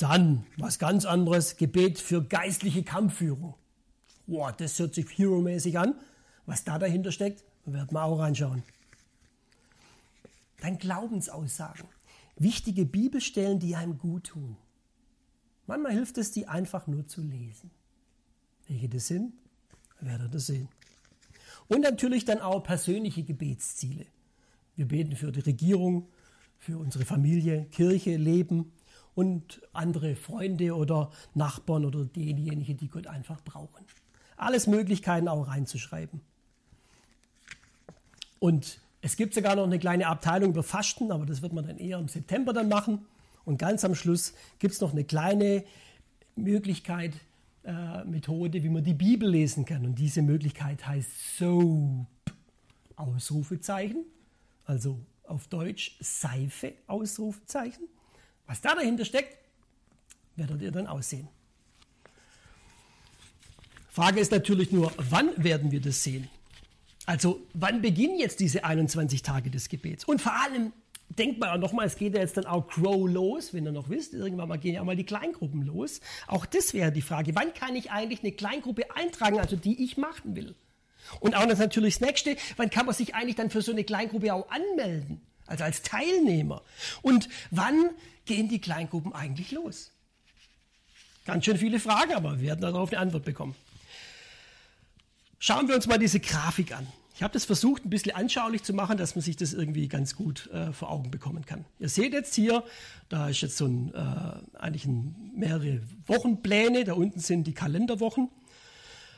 Dann 0.01 0.47
was 0.57 0.79
ganz 0.79 1.05
anderes, 1.05 1.59
Gebet 1.59 1.99
für 1.99 2.25
geistliche 2.25 2.83
Kampfführung. 2.83 3.55
Boah, 4.27 4.51
das 4.51 4.79
hört 4.79 4.95
sich 4.95 5.07
hero-mäßig 5.19 5.79
an. 5.79 5.95
Was 6.47 6.65
da 6.65 6.79
dahinter 6.79 7.13
steckt, 7.13 7.45
werden 7.67 7.93
wir 7.93 8.03
auch 8.03 8.19
reinschauen. 8.19 8.63
Dann 10.63 10.79
Glaubensaussagen. 10.79 11.87
Wichtige 12.37 12.87
Bibelstellen, 12.87 13.59
die 13.59 13.77
einem 13.77 13.99
gut 13.99 14.29
tun. 14.29 14.57
Manchmal 15.67 15.93
hilft 15.93 16.17
es, 16.17 16.31
die 16.31 16.49
einfach 16.49 16.87
nur 16.87 17.07
zu 17.07 17.21
lesen. 17.21 17.71
Welche 18.69 18.89
das 18.89 19.07
sind, 19.07 19.35
werdet 20.01 20.29
ihr 20.29 20.31
das 20.31 20.47
sehen. 20.47 20.69
Und 21.69 21.83
natürlich 21.83 22.25
dann 22.25 22.41
auch 22.41 22.63
persönliche 22.63 23.23
Gebetsziele. 23.23 24.07
Wir 24.77 24.89
beten 24.89 25.15
für 25.15 25.31
die 25.31 25.41
Regierung, 25.41 26.09
für 26.59 26.79
unsere 26.79 27.05
Familie, 27.05 27.67
Kirche, 27.67 28.17
Leben 28.17 28.73
und 29.15 29.61
andere 29.73 30.17
Freunde 30.17 30.75
oder 30.75 31.11
Nachbarn 31.35 31.85
oder 31.85 32.05
diejenigen, 32.05 32.77
die 32.77 32.89
Gott 32.89 33.07
einfach 33.07 33.43
brauchen. 33.43 33.85
Alles 34.37 34.67
Möglichkeiten 34.67 35.29
auch 35.29 35.49
reinzuschreiben. 35.49 36.21
Und 38.39 38.81
es 39.03 39.17
gibt 39.17 39.35
sogar 39.35 39.57
noch 39.57 39.65
eine 39.65 39.79
kleine 39.79 40.07
Abteilung 40.07 40.51
über 40.51 40.63
Fasten, 40.63 41.13
aber 41.13 41.27
das 41.27 41.43
wird 41.43 41.53
man 41.53 41.67
dann 41.67 41.79
eher 41.79 41.99
im 41.99 42.09
September 42.09 42.53
dann 42.53 42.69
machen. 42.69 43.07
Und 43.45 43.59
ganz 43.59 43.85
am 43.85 43.95
Schluss 43.95 44.35
gibt 44.59 44.75
es 44.75 44.81
noch 44.81 44.93
eine 44.93 45.05
kleine 45.05 45.65
Möglichkeit, 46.37 47.13
äh, 47.65 48.05
Methode, 48.05 48.63
wie 48.63 48.69
man 48.69 48.85
die 48.85 48.95
Bibel 48.95 49.29
lesen 49.29 49.65
kann. 49.65 49.85
Und 49.85 49.99
diese 49.99 50.23
Möglichkeit 50.23 50.87
heißt 50.87 51.37
SOAP, 51.39 52.07
Ausrufezeichen 52.97 54.05
also 54.71 55.01
auf 55.25 55.49
Deutsch 55.49 55.97
Seife, 55.99 56.75
Ausrufezeichen. 56.87 57.89
Was 58.51 58.61
da 58.61 58.75
dahinter 58.75 59.05
steckt, 59.05 59.37
werdet 60.35 60.61
ihr 60.61 60.73
dann 60.73 60.89
aussehen. 60.89 61.29
Frage 63.93 64.19
ist 64.19 64.33
natürlich 64.33 64.73
nur, 64.73 64.93
wann 64.97 65.31
werden 65.37 65.71
wir 65.71 65.81
das 65.81 66.03
sehen? 66.03 66.29
Also 67.07 67.47
wann 67.55 67.81
beginnen 67.81 68.19
jetzt 68.19 68.41
diese 68.41 68.65
21 68.65 69.23
Tage 69.23 69.51
des 69.51 69.69
Gebets? 69.69 70.05
Und 70.05 70.21
vor 70.21 70.33
allem, 70.33 70.73
denkt 71.11 71.39
mal 71.39 71.51
auch 71.51 71.61
nochmal, 71.61 71.87
es 71.87 71.95
geht 71.95 72.15
ja 72.15 72.23
jetzt 72.23 72.39
dann 72.39 72.45
auch 72.45 72.67
Crow 72.67 73.09
los, 73.09 73.55
wenn 73.55 73.67
ihr 73.67 73.71
noch 73.71 73.89
wisst, 73.89 74.15
irgendwann 74.15 74.49
mal 74.49 74.59
gehen 74.59 74.75
ja 74.75 74.81
auch 74.81 74.85
mal 74.85 74.97
die 74.97 75.07
Kleingruppen 75.07 75.63
los. 75.63 76.01
Auch 76.27 76.45
das 76.45 76.75
wäre 76.75 76.91
die 76.91 77.03
Frage, 77.03 77.37
wann 77.37 77.55
kann 77.55 77.77
ich 77.77 77.93
eigentlich 77.93 78.25
eine 78.25 78.33
Kleingruppe 78.33 78.97
eintragen, 78.97 79.39
also 79.39 79.55
die 79.55 79.85
ich 79.85 79.97
machen 79.97 80.35
will? 80.35 80.57
Und 81.21 81.37
auch 81.37 81.47
das 81.47 81.61
natürlich 81.61 81.99
das 81.99 82.09
nächste, 82.09 82.37
wann 82.57 82.69
kann 82.69 82.87
man 82.87 82.97
sich 82.97 83.15
eigentlich 83.15 83.37
dann 83.37 83.49
für 83.49 83.63
so 83.63 83.71
eine 83.71 83.85
Kleingruppe 83.85 84.35
auch 84.35 84.51
anmelden? 84.51 85.21
Also 85.51 85.65
als 85.65 85.83
Teilnehmer. 85.83 86.63
Und 87.03 87.29
wann 87.51 87.91
gehen 88.25 88.49
die 88.49 88.61
Kleingruppen 88.61 89.13
eigentlich 89.13 89.51
los? 89.51 89.91
Ganz 91.27 91.45
schön 91.45 91.59
viele 91.59 91.81
Fragen, 91.81 92.15
aber 92.15 92.41
wir 92.41 92.49
werden 92.49 92.61
darauf 92.61 92.91
eine 92.91 93.01
Antwort 93.01 93.25
bekommen. 93.25 93.57
Schauen 95.41 95.69
wir 95.69 95.75
uns 95.75 95.87
mal 95.87 95.99
diese 95.99 96.21
Grafik 96.21 96.77
an. 96.77 96.87
Ich 97.17 97.23
habe 97.23 97.33
das 97.33 97.45
versucht, 97.45 97.85
ein 97.85 97.91
bisschen 97.91 98.15
anschaulich 98.15 98.63
zu 98.63 98.73
machen, 98.73 98.97
dass 98.97 99.17
man 99.17 99.23
sich 99.23 99.37
das 99.37 99.53
irgendwie 99.53 99.89
ganz 99.89 100.15
gut 100.15 100.49
äh, 100.53 100.73
vor 100.73 100.91
Augen 100.91 101.11
bekommen 101.11 101.45
kann. 101.45 101.65
Ihr 101.79 101.89
seht 101.89 102.13
jetzt 102.13 102.35
hier, 102.35 102.63
da 103.09 103.29
ist 103.29 103.41
jetzt 103.43 103.57
so 103.57 103.67
ein, 103.67 103.93
äh, 103.93 104.57
eigentlich 104.59 104.85
ein, 104.87 105.33
mehrere 105.35 105.83
Wochenpläne, 106.07 106.85
da 106.85 106.95
unten 106.95 107.19
sind 107.19 107.45
die 107.45 107.55
Kalenderwochen. 107.55 108.31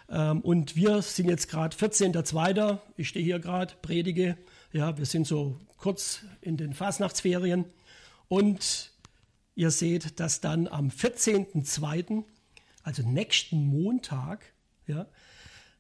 Ähm, 0.09 0.41
und 0.41 0.77
wir 0.77 1.03
sind 1.03 1.29
jetzt 1.29 1.49
gerade 1.49 1.77
14.02. 1.77 2.79
Ich 2.97 3.09
stehe 3.09 3.25
hier 3.25 3.39
gerade, 3.39 3.75
predige. 3.83 4.39
Ja, 4.73 4.97
wir 4.97 5.05
sind 5.05 5.27
so 5.27 5.61
kurz 5.77 6.21
in 6.41 6.57
den 6.57 6.73
Fasnachtsferien. 6.73 7.67
Und 8.29 8.91
ihr 9.55 9.71
seht, 9.71 10.19
dass 10.19 10.41
dann 10.41 10.67
am 10.67 10.89
14.02., 10.89 12.25
also 12.83 13.03
nächsten 13.03 13.67
Montag, 13.67 14.45
ja, 14.87 15.07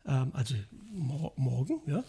ähm, 0.06 0.30
also 0.34 0.54
mor 0.92 1.32
morgen, 1.36 1.80
ja, 1.86 2.04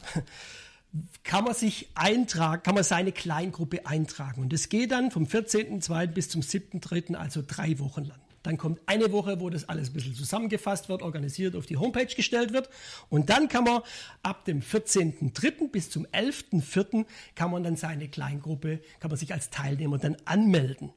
kann 1.23 1.45
man 1.45 1.53
sich 1.53 1.87
eintragen, 1.95 2.61
kann 2.63 2.75
man 2.75 2.83
seine 2.83 3.13
Kleingruppe 3.13 3.87
eintragen. 3.87 4.41
Und 4.41 4.51
es 4.51 4.67
geht 4.67 4.91
dann 4.91 5.09
vom 5.09 5.23
14.02. 5.23 6.07
bis 6.07 6.29
zum 6.29 6.41
7.03., 6.41 7.15
also 7.15 7.41
drei 7.47 7.79
Wochen 7.79 8.03
lang. 8.03 8.19
Dann 8.43 8.57
kommt 8.57 8.81
eine 8.85 9.11
Woche, 9.13 9.39
wo 9.39 9.49
das 9.49 9.69
alles 9.69 9.89
ein 9.89 9.93
bisschen 9.93 10.15
zusammengefasst 10.15 10.89
wird, 10.89 11.01
organisiert, 11.01 11.55
auf 11.55 11.65
die 11.65 11.77
Homepage 11.77 12.13
gestellt 12.13 12.51
wird. 12.51 12.69
Und 13.09 13.29
dann 13.29 13.47
kann 13.47 13.63
man 13.63 13.81
ab 14.21 14.43
dem 14.45 14.61
14.03. 14.61 15.69
bis 15.69 15.89
zum 15.89 16.05
11.04. 16.07 17.05
kann 17.35 17.51
man 17.51 17.63
dann 17.63 17.77
seine 17.77 18.09
Kleingruppe, 18.09 18.81
kann 18.99 19.09
man 19.09 19.17
sich 19.17 19.33
als 19.33 19.49
Teilnehmer 19.49 19.97
dann 19.97 20.17
anmelden. 20.25 20.91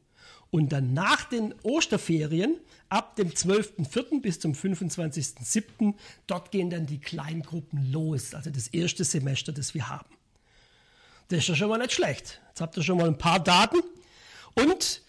Und 0.50 0.70
dann 0.72 0.92
nach 0.92 1.24
den 1.24 1.54
Osterferien, 1.62 2.56
ab 2.88 3.14
dem 3.16 3.30
12.04. 3.30 4.20
bis 4.20 4.40
zum 4.40 4.52
25.07., 4.52 5.94
dort 6.26 6.50
gehen 6.50 6.70
dann 6.70 6.86
die 6.86 6.98
Kleingruppen 6.98 7.92
los, 7.92 8.34
also 8.34 8.50
das 8.50 8.68
erste 8.68 9.04
Semester, 9.04 9.52
das 9.52 9.74
wir 9.74 9.88
haben. 9.88 10.08
Das 11.28 11.40
ist 11.40 11.48
ja 11.48 11.54
schon 11.56 11.68
mal 11.68 11.78
nicht 11.78 11.92
schlecht. 11.92 12.40
Jetzt 12.48 12.60
habt 12.60 12.76
ihr 12.76 12.82
schon 12.82 12.98
mal 12.98 13.08
ein 13.08 13.18
paar 13.18 13.40
Daten. 13.40 13.82
Und 14.54 15.02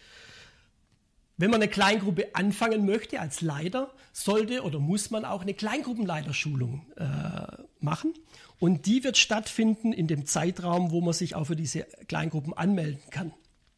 wenn 1.38 1.52
man 1.52 1.62
eine 1.62 1.70
Kleingruppe 1.70 2.36
anfangen 2.36 2.86
möchte 2.86 3.20
als 3.20 3.42
Leiter, 3.42 3.92
sollte 4.12 4.64
oder 4.64 4.80
muss 4.80 5.12
man 5.12 5.24
auch 5.24 5.42
eine 5.42 5.54
Kleingruppenleiterschulung 5.54 6.86
äh, 6.98 7.64
machen. 7.80 8.14
Und 8.60 8.88
die 8.88 9.04
wird 9.04 9.18
stattfinden 9.18 9.94
in 9.94 10.08
dem 10.08 10.26
Zeitraum, 10.26 10.92
wo 10.92 11.00
man 11.02 11.14
sich 11.14 11.36
auch 11.36 11.46
für 11.46 11.56
diese 11.56 11.84
Kleingruppen 12.08 12.54
anmelden 12.54 13.02
kann. 13.12 13.32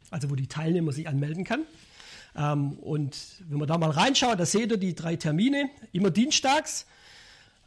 Also 0.09 0.29
wo 0.29 0.35
die 0.35 0.47
Teilnehmer 0.47 0.93
sich 0.93 1.07
anmelden 1.07 1.43
kann. 1.43 1.65
Ähm, 2.35 2.73
und 2.79 3.17
wenn 3.49 3.59
man 3.59 3.67
da 3.67 3.77
mal 3.77 3.91
reinschaut, 3.91 4.39
da 4.39 4.45
seht 4.45 4.71
ihr 4.71 4.77
die 4.77 4.95
drei 4.95 5.17
Termine, 5.17 5.69
immer 5.91 6.11
dienstags. 6.11 6.85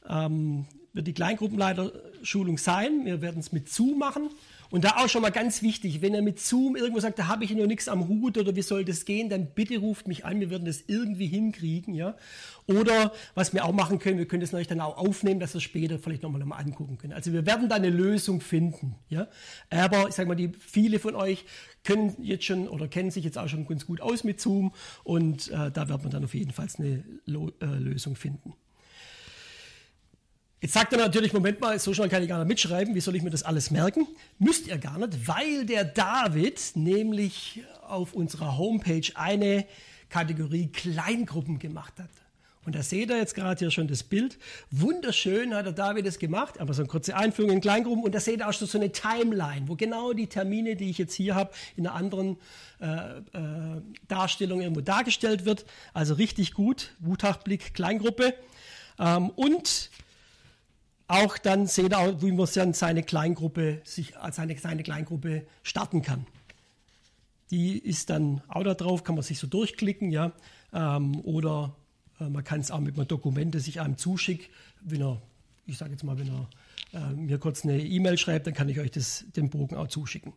Ähm, 0.08 0.66
wird 0.94 1.06
die 1.06 1.14
Kleingruppenleiterschulung 1.14 2.58
sein. 2.58 3.04
Wir 3.04 3.20
werden 3.20 3.40
es 3.40 3.52
mit 3.52 3.68
Zoom 3.70 3.98
machen. 3.98 4.30
Und 4.72 4.84
da 4.84 4.96
auch 4.96 5.08
schon 5.10 5.20
mal 5.20 5.28
ganz 5.28 5.60
wichtig, 5.60 6.00
wenn 6.00 6.14
ihr 6.14 6.22
mit 6.22 6.40
Zoom 6.40 6.76
irgendwo 6.76 6.98
sagt, 6.98 7.18
da 7.18 7.26
habe 7.26 7.44
ich 7.44 7.54
noch 7.54 7.66
nichts 7.66 7.88
am 7.88 8.08
Hut 8.08 8.38
oder 8.38 8.56
wie 8.56 8.62
soll 8.62 8.86
das 8.86 9.04
gehen, 9.04 9.28
dann 9.28 9.48
bitte 9.48 9.76
ruft 9.76 10.08
mich 10.08 10.24
an, 10.24 10.40
wir 10.40 10.48
werden 10.48 10.64
das 10.64 10.84
irgendwie 10.86 11.26
hinkriegen. 11.26 11.92
Ja? 11.94 12.16
Oder 12.66 13.12
was 13.34 13.52
wir 13.52 13.66
auch 13.66 13.74
machen 13.74 13.98
können, 13.98 14.16
wir 14.16 14.26
können 14.26 14.40
das 14.40 14.52
natürlich 14.52 14.68
dann 14.68 14.80
auch 14.80 14.96
aufnehmen, 14.96 15.40
dass 15.40 15.52
wir 15.52 15.58
es 15.58 15.62
später 15.62 15.98
vielleicht 15.98 16.22
nochmal 16.22 16.42
mal 16.46 16.56
angucken 16.56 16.96
können. 16.96 17.12
Also 17.12 17.34
wir 17.34 17.44
werden 17.44 17.68
da 17.68 17.74
eine 17.74 17.90
Lösung 17.90 18.40
finden. 18.40 18.94
Ja? 19.10 19.28
Aber 19.68 20.08
ich 20.08 20.14
sage 20.14 20.26
mal, 20.26 20.36
die, 20.36 20.50
viele 20.58 20.98
von 20.98 21.16
euch 21.16 21.44
können 21.84 22.16
jetzt 22.22 22.46
schon 22.46 22.66
oder 22.66 22.88
kennen 22.88 23.10
sich 23.10 23.24
jetzt 23.24 23.36
auch 23.36 23.48
schon 23.48 23.66
ganz 23.66 23.84
gut 23.84 24.00
aus 24.00 24.24
mit 24.24 24.40
Zoom 24.40 24.72
und 25.04 25.50
äh, 25.50 25.70
da 25.70 25.90
wird 25.90 26.02
man 26.02 26.10
dann 26.10 26.24
auf 26.24 26.32
jeden 26.32 26.52
Fall 26.52 26.68
eine 26.78 27.04
Lo 27.26 27.52
äh, 27.60 27.66
Lösung 27.66 28.16
finden. 28.16 28.54
Jetzt 30.62 30.74
sagt 30.74 30.92
er 30.92 30.98
natürlich, 31.00 31.32
Moment 31.32 31.60
mal, 31.60 31.76
so 31.80 31.92
schnell 31.92 32.08
kann 32.08 32.22
ich 32.22 32.28
gar 32.28 32.38
nicht 32.38 32.46
mitschreiben, 32.46 32.94
wie 32.94 33.00
soll 33.00 33.16
ich 33.16 33.22
mir 33.24 33.30
das 33.30 33.42
alles 33.42 33.72
merken? 33.72 34.06
Müsst 34.38 34.68
ihr 34.68 34.78
gar 34.78 34.96
nicht, 34.96 35.26
weil 35.26 35.66
der 35.66 35.84
David 35.84 36.60
nämlich 36.76 37.64
auf 37.88 38.14
unserer 38.14 38.56
Homepage 38.56 39.10
eine 39.16 39.66
Kategorie 40.08 40.68
Kleingruppen 40.68 41.58
gemacht 41.58 41.94
hat. 41.98 42.10
Und 42.64 42.76
da 42.76 42.82
seht 42.84 43.10
ihr 43.10 43.16
jetzt 43.16 43.34
gerade 43.34 43.58
hier 43.58 43.72
schon 43.72 43.88
das 43.88 44.04
Bild. 44.04 44.38
Wunderschön 44.70 45.52
hat 45.52 45.66
der 45.66 45.72
David 45.72 46.06
es 46.06 46.20
gemacht, 46.20 46.60
aber 46.60 46.74
so 46.74 46.82
eine 46.82 46.88
kurze 46.88 47.16
Einführung 47.16 47.50
in 47.50 47.60
Kleingruppen. 47.60 48.04
Und 48.04 48.14
da 48.14 48.20
seht 48.20 48.38
ihr 48.38 48.48
auch 48.48 48.52
schon 48.52 48.68
so 48.68 48.78
eine 48.78 48.92
Timeline, 48.92 49.66
wo 49.66 49.74
genau 49.74 50.12
die 50.12 50.28
Termine, 50.28 50.76
die 50.76 50.90
ich 50.90 50.98
jetzt 50.98 51.14
hier 51.14 51.34
habe, 51.34 51.50
in 51.76 51.88
einer 51.88 51.96
anderen 51.96 52.36
äh, 52.80 52.86
äh, 52.86 53.82
Darstellung 54.06 54.60
irgendwo 54.60 54.80
dargestellt 54.80 55.44
wird. 55.44 55.64
Also 55.92 56.14
richtig 56.14 56.54
gut. 56.54 56.94
Wutachblick, 57.00 57.74
Kleingruppe. 57.74 58.32
Ähm, 59.00 59.30
und 59.30 59.90
auch 61.12 61.36
dann 61.36 61.66
seht 61.66 61.92
ihr, 61.92 62.22
wie 62.22 62.32
man 62.32 62.48
dann 62.54 62.72
seine 62.72 63.02
Kleingruppe, 63.02 63.82
sich 63.84 64.14
seine, 64.30 64.56
seine 64.56 64.82
Kleingruppe 64.82 65.46
starten 65.62 66.00
kann. 66.00 66.26
Die 67.50 67.76
ist 67.76 68.08
dann 68.08 68.40
auch 68.48 68.62
da 68.64 68.72
drauf, 68.72 69.04
kann 69.04 69.14
man 69.14 69.22
sich 69.22 69.38
so 69.38 69.46
durchklicken, 69.46 70.10
ja. 70.10 70.32
Ähm, 70.72 71.20
oder 71.20 71.76
äh, 72.18 72.24
man 72.24 72.42
kann 72.44 72.60
es 72.60 72.70
auch 72.70 72.80
mit 72.80 72.96
einem 72.96 73.06
Dokument, 73.06 73.54
das 73.54 73.66
ich 73.66 73.80
einem 73.80 73.98
zuschicke, 73.98 74.48
wenn 74.80 75.02
er, 75.02 75.20
ich 75.66 75.76
sage 75.76 75.92
jetzt 75.92 76.02
mal, 76.02 76.18
wenn 76.18 76.28
er 76.28 76.48
äh, 76.94 77.12
mir 77.12 77.38
kurz 77.38 77.62
eine 77.62 77.78
E-Mail 77.78 78.16
schreibt, 78.16 78.46
dann 78.46 78.54
kann 78.54 78.70
ich 78.70 78.80
euch 78.80 78.90
das, 78.90 79.26
den 79.36 79.50
Bogen 79.50 79.76
auch 79.76 79.88
zuschicken. 79.88 80.32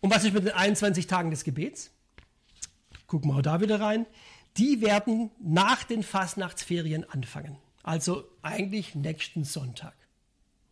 Und 0.00 0.14
was 0.14 0.22
ist 0.22 0.34
mit 0.34 0.44
den 0.44 0.52
21 0.52 1.08
Tagen 1.08 1.32
des 1.32 1.42
Gebets? 1.42 1.90
Gucken 3.08 3.32
wir 3.32 3.38
auch 3.38 3.42
da 3.42 3.60
wieder 3.60 3.80
rein. 3.80 4.06
Die 4.56 4.80
werden 4.80 5.32
nach 5.42 5.82
den 5.82 6.04
Fastnachtsferien 6.04 7.04
anfangen. 7.10 7.56
Also 7.82 8.24
eigentlich 8.42 8.94
nächsten 8.94 9.44
Sonntag. 9.44 9.94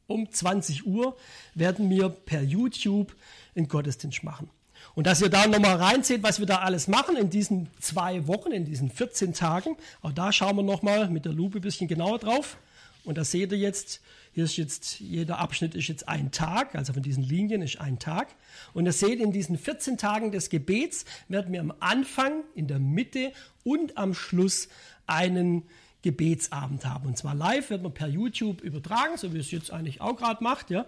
Um 0.06 0.30
20 0.30 0.86
Uhr 0.86 1.16
werden 1.54 1.90
wir 1.90 2.08
per 2.08 2.42
YouTube 2.42 3.14
einen 3.54 3.68
Gottesdienst 3.68 4.24
machen. 4.24 4.50
Und 4.94 5.06
dass 5.06 5.20
ihr 5.20 5.28
da 5.28 5.46
nochmal 5.46 5.76
reinseht, 5.76 6.22
was 6.22 6.38
wir 6.38 6.46
da 6.46 6.58
alles 6.58 6.88
machen 6.88 7.16
in 7.16 7.30
diesen 7.30 7.68
zwei 7.80 8.26
Wochen, 8.26 8.52
in 8.52 8.64
diesen 8.64 8.90
14 8.90 9.32
Tagen, 9.32 9.76
auch 10.02 10.12
da 10.12 10.32
schauen 10.32 10.56
wir 10.56 10.62
nochmal 10.62 11.08
mit 11.10 11.24
der 11.24 11.32
Lupe 11.32 11.58
ein 11.58 11.62
bisschen 11.62 11.88
genauer 11.88 12.18
drauf. 12.18 12.56
Und 13.04 13.16
da 13.16 13.24
seht 13.24 13.52
ihr 13.52 13.58
jetzt, 13.58 14.00
hier 14.32 14.44
ist 14.44 14.56
jetzt, 14.56 15.00
jeder 15.00 15.38
Abschnitt 15.38 15.74
ist 15.74 15.88
jetzt 15.88 16.08
ein 16.08 16.30
Tag, 16.30 16.74
also 16.74 16.92
von 16.92 17.02
diesen 17.02 17.22
Linien 17.22 17.62
ist 17.62 17.80
ein 17.80 17.98
Tag. 17.98 18.28
Und 18.74 18.86
ihr 18.86 18.92
seht, 18.92 19.20
in 19.20 19.32
diesen 19.32 19.58
14 19.58 19.98
Tagen 19.98 20.32
des 20.32 20.50
Gebets 20.50 21.04
werden 21.28 21.52
wir 21.52 21.60
am 21.60 21.72
Anfang, 21.80 22.44
in 22.54 22.66
der 22.66 22.78
Mitte 22.78 23.32
und 23.64 23.96
am 23.96 24.14
Schluss 24.14 24.68
einen 25.06 25.64
Gebetsabend 26.08 26.86
haben. 26.86 27.06
Und 27.06 27.18
zwar 27.18 27.34
live, 27.34 27.68
wird 27.68 27.82
man 27.82 27.92
per 27.92 28.08
YouTube 28.08 28.62
übertragen, 28.62 29.18
so 29.18 29.34
wie 29.34 29.38
es 29.38 29.50
jetzt 29.50 29.70
eigentlich 29.70 30.00
auch 30.00 30.16
gerade 30.16 30.42
macht. 30.42 30.70
Ja? 30.70 30.86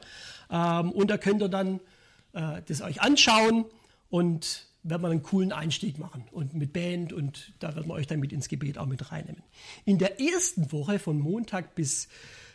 Ähm, 0.51 0.93
und 0.93 1.11
da 1.11 1.19
könnt 1.19 1.43
ihr 1.43 1.51
dann 1.51 1.81
äh, 2.33 2.63
das 2.67 2.81
euch 2.81 3.03
anschauen 3.03 3.67
und 4.09 4.65
werden 4.83 5.03
wir 5.03 5.11
einen 5.11 5.23
coolen 5.23 5.53
Einstieg 5.53 5.99
machen 5.99 6.25
und 6.33 6.55
mit 6.55 6.73
Band 6.73 7.13
und 7.13 7.53
da 7.59 7.75
werden 7.75 7.87
wir 7.87 7.93
euch 7.93 8.07
dann 8.07 8.19
mit 8.19 8.33
ins 8.33 8.49
Gebet 8.49 8.79
auch 8.79 8.87
mit 8.87 9.13
reinnehmen. 9.13 9.43
In 9.85 9.99
der 9.99 10.19
ersten 10.19 10.73
Woche 10.73 10.99
von 10.99 11.19
Montag 11.19 11.75
bis 11.75 12.09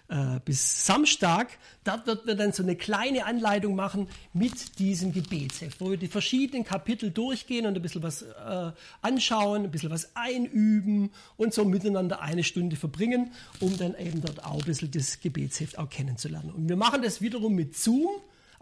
äh, 0.08 0.39
bis 0.46 0.86
Samstag. 0.86 1.58
Dort 1.84 2.08
wird 2.08 2.28
wir 2.28 2.36
dann 2.36 2.52
so 2.52 2.63
eine 2.63 2.76
kleine 2.76 3.26
Anleitung 3.26 3.76
machen 3.76 4.08
mit 4.34 4.80
diesem 4.80 5.12
Gebetsheft, 5.12 5.82
wo 5.82 5.91
wir 5.91 5.98
die 5.98 6.08
verschiedenen 6.08 6.63
Kapitel 6.63 7.12
durchgehen 7.12 7.65
und 7.65 7.76
ein 7.76 7.82
bisschen 7.82 8.04
was 8.04 8.22
äh, 8.22 8.72
anschauen, 9.02 9.63
ein 9.63 9.72
bisschen 9.72 9.89
was 9.89 10.15
einüben 10.15 11.12
und 11.38 11.54
so 11.54 11.65
miteinander 11.65 12.22
eine 12.22 12.44
Stunde 12.44 12.76
verbringen, 12.76 13.32
um 13.60 13.78
dann 13.78 13.96
eben 13.96 14.22
dort 14.22 14.46
auch 14.46 14.60
ein 14.60 14.65
bisschen 14.65 14.91
das 14.91 15.20
Gebetsheft 15.20 15.78
auch 15.78 15.89
kennenzulernen. 15.89 16.52
Und 16.52 16.70
wir 16.70 16.76
machen 16.76 17.02
das 17.02 17.22
wiederum 17.22 17.56
mit 17.56 17.76
Zoom. 17.76 18.10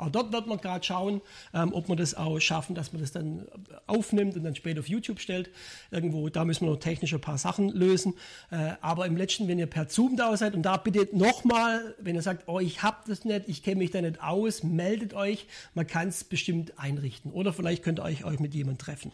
Auch 0.03 0.09
dort 0.09 0.33
wird 0.33 0.47
man 0.47 0.57
gerade 0.57 0.83
schauen, 0.83 1.21
ähm, 1.53 1.73
ob 1.73 1.87
wir 1.87 1.95
das 1.95 2.13
auch 2.15 2.39
schaffen, 2.39 2.75
dass 2.75 2.91
man 2.91 3.01
das 3.01 3.11
dann 3.11 3.45
aufnimmt 3.87 4.35
und 4.35 4.43
dann 4.43 4.55
später 4.55 4.81
auf 4.81 4.89
YouTube 4.89 5.19
stellt. 5.19 5.49
Irgendwo, 5.91 6.29
da 6.29 6.43
müssen 6.43 6.65
wir 6.65 6.71
noch 6.71 6.79
technisch 6.79 7.13
ein 7.13 7.21
paar 7.21 7.37
Sachen 7.37 7.69
lösen. 7.69 8.15
Äh, 8.51 8.73
aber 8.81 9.05
im 9.05 9.15
letzten, 9.15 9.47
wenn 9.47 9.59
ihr 9.59 9.67
per 9.67 9.87
Zoom 9.87 10.17
da 10.17 10.35
seid 10.35 10.55
und 10.55 10.63
da 10.63 10.77
bitte 10.77 11.07
nochmal, 11.15 11.95
wenn 11.99 12.15
ihr 12.15 12.21
sagt, 12.21 12.47
oh, 12.47 12.59
ich 12.59 12.83
habe 12.83 12.97
das 13.07 13.23
nicht, 13.23 13.47
ich 13.47 13.63
kenne 13.63 13.77
mich 13.77 13.91
da 13.91 14.01
nicht 14.01 14.21
aus, 14.21 14.63
meldet 14.63 15.13
euch. 15.13 15.47
Man 15.73 15.87
kann 15.87 16.09
es 16.09 16.23
bestimmt 16.23 16.77
einrichten. 16.77 17.31
Oder 17.31 17.53
vielleicht 17.53 17.83
könnt 17.83 17.99
ihr 17.99 18.03
euch, 18.03 18.25
euch 18.25 18.39
mit 18.39 18.53
jemandem 18.53 18.79
treffen. 18.79 19.11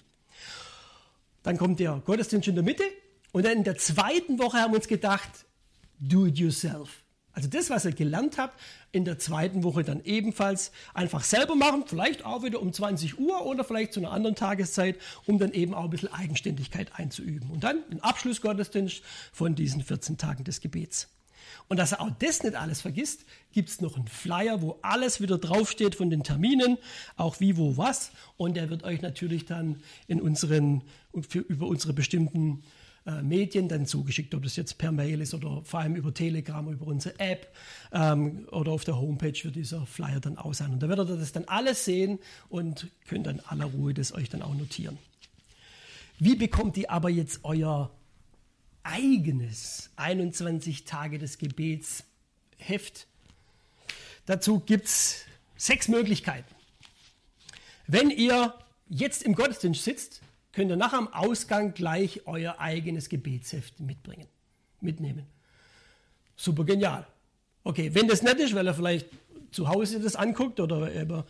Dann 1.43 1.57
kommt 1.57 1.79
der 1.79 2.01
Gottesdienst 2.03 2.47
in 2.47 2.55
der 2.55 2.63
Mitte. 2.63 2.83
Und 3.31 3.45
dann 3.45 3.57
in 3.57 3.63
der 3.63 3.77
zweiten 3.77 4.39
Woche 4.39 4.57
haben 4.57 4.71
wir 4.71 4.77
uns 4.77 4.87
gedacht, 4.87 5.29
do 5.99 6.25
it 6.25 6.39
yourself. 6.39 7.03
Also 7.33 7.47
das, 7.47 7.69
was 7.69 7.85
ihr 7.85 7.91
gelernt 7.91 8.37
habt, 8.37 8.59
in 8.91 9.05
der 9.05 9.19
zweiten 9.19 9.63
Woche 9.63 9.83
dann 9.83 10.03
ebenfalls 10.03 10.71
einfach 10.93 11.23
selber 11.23 11.55
machen, 11.55 11.83
vielleicht 11.85 12.25
auch 12.25 12.43
wieder 12.43 12.61
um 12.61 12.73
20 12.73 13.19
Uhr 13.19 13.45
oder 13.45 13.63
vielleicht 13.63 13.93
zu 13.93 13.99
einer 13.99 14.11
anderen 14.11 14.35
Tageszeit, 14.35 14.97
um 15.25 15.37
dann 15.37 15.51
eben 15.53 15.73
auch 15.73 15.83
ein 15.83 15.89
bisschen 15.89 16.11
Eigenständigkeit 16.11 16.91
einzuüben. 16.95 17.51
Und 17.51 17.63
dann 17.63 17.87
den 17.89 18.01
Abschlussgottesdienst 18.01 19.03
von 19.31 19.55
diesen 19.55 19.83
14 19.83 20.17
Tagen 20.17 20.43
des 20.43 20.59
Gebets. 20.59 21.07
Und 21.67 21.77
dass 21.77 21.91
er 21.91 22.01
auch 22.01 22.09
das 22.17 22.41
nicht 22.43 22.55
alles 22.55 22.81
vergisst, 22.81 23.25
gibt 23.51 23.69
es 23.69 23.79
noch 23.79 23.95
einen 23.95 24.07
Flyer, 24.07 24.61
wo 24.61 24.79
alles 24.81 25.21
wieder 25.21 25.37
draufsteht 25.37 25.93
von 25.95 26.09
den 26.09 26.23
Terminen, 26.23 26.77
auch 27.15 27.39
wie, 27.39 27.57
wo, 27.57 27.77
was. 27.77 28.11
Und 28.37 28.57
der 28.57 28.71
wird 28.71 28.83
euch 28.83 29.01
natürlich 29.01 29.45
dann 29.45 29.81
in 30.07 30.19
unseren, 30.19 30.81
über 31.13 31.67
unsere 31.67 31.93
bestimmten 31.93 32.63
äh, 33.05 33.21
Medien 33.21 33.67
dann 33.67 33.85
zugeschickt, 33.85 34.33
ob 34.35 34.43
das 34.43 34.55
jetzt 34.55 34.77
per 34.77 34.91
Mail 34.91 35.21
ist 35.21 35.33
oder 35.33 35.61
vor 35.63 35.79
allem 35.79 35.95
über 35.95 36.13
Telegram, 36.13 36.67
über 36.71 36.87
unsere 36.87 37.19
App 37.19 37.53
ähm, 37.91 38.47
oder 38.51 38.71
auf 38.71 38.83
der 38.83 38.99
Homepage 38.99 39.43
wird 39.43 39.55
dieser 39.55 39.85
Flyer 39.85 40.19
dann 40.19 40.37
aus 40.37 40.57
sein. 40.57 40.71
Und 40.71 40.83
da 40.83 40.89
werdet 40.89 41.09
ihr 41.09 41.17
das 41.17 41.31
dann 41.31 41.45
alles 41.45 41.85
sehen 41.85 42.19
und 42.49 42.87
könnt 43.07 43.27
dann 43.27 43.39
aller 43.41 43.65
Ruhe 43.65 43.93
das 43.93 44.13
euch 44.13 44.29
dann 44.29 44.41
auch 44.41 44.55
notieren. 44.55 44.97
Wie 46.19 46.35
bekommt 46.35 46.75
ihr 46.77 46.91
aber 46.91 47.09
jetzt 47.09 47.39
euer 47.43 47.91
eigenes 48.83 49.89
21 49.95 50.83
Tage 50.83 51.17
des 51.17 51.37
Gebets 51.37 52.03
Heft? 52.57 53.07
Dazu 54.25 54.59
gibt 54.59 54.85
es 54.85 55.25
sechs 55.55 55.87
Möglichkeiten. 55.87 56.53
Wenn 57.87 58.09
ihr 58.11 58.53
jetzt 58.89 59.23
im 59.23 59.33
Gottesdienst 59.33 59.83
sitzt, 59.83 60.21
könnt 60.51 60.71
ihr 60.71 60.77
nach 60.77 60.91
dem 60.91 61.07
Ausgang 61.13 61.73
gleich 61.73 62.21
euer 62.25 62.59
eigenes 62.59 63.09
Gebetsheft 63.09 63.79
mitbringen, 63.79 64.27
mitnehmen. 64.81 65.25
Super 66.35 66.63
genial. 66.63 67.05
Okay, 67.63 67.93
wenn 67.93 68.07
das 68.07 68.21
nicht 68.21 68.39
ist, 68.39 68.55
weil 68.55 68.67
er 68.67 68.73
vielleicht 68.73 69.07
zu 69.51 69.67
Hause 69.67 69.99
das 69.99 70.15
anguckt 70.15 70.59
oder 70.59 70.93
eben, 70.93 71.23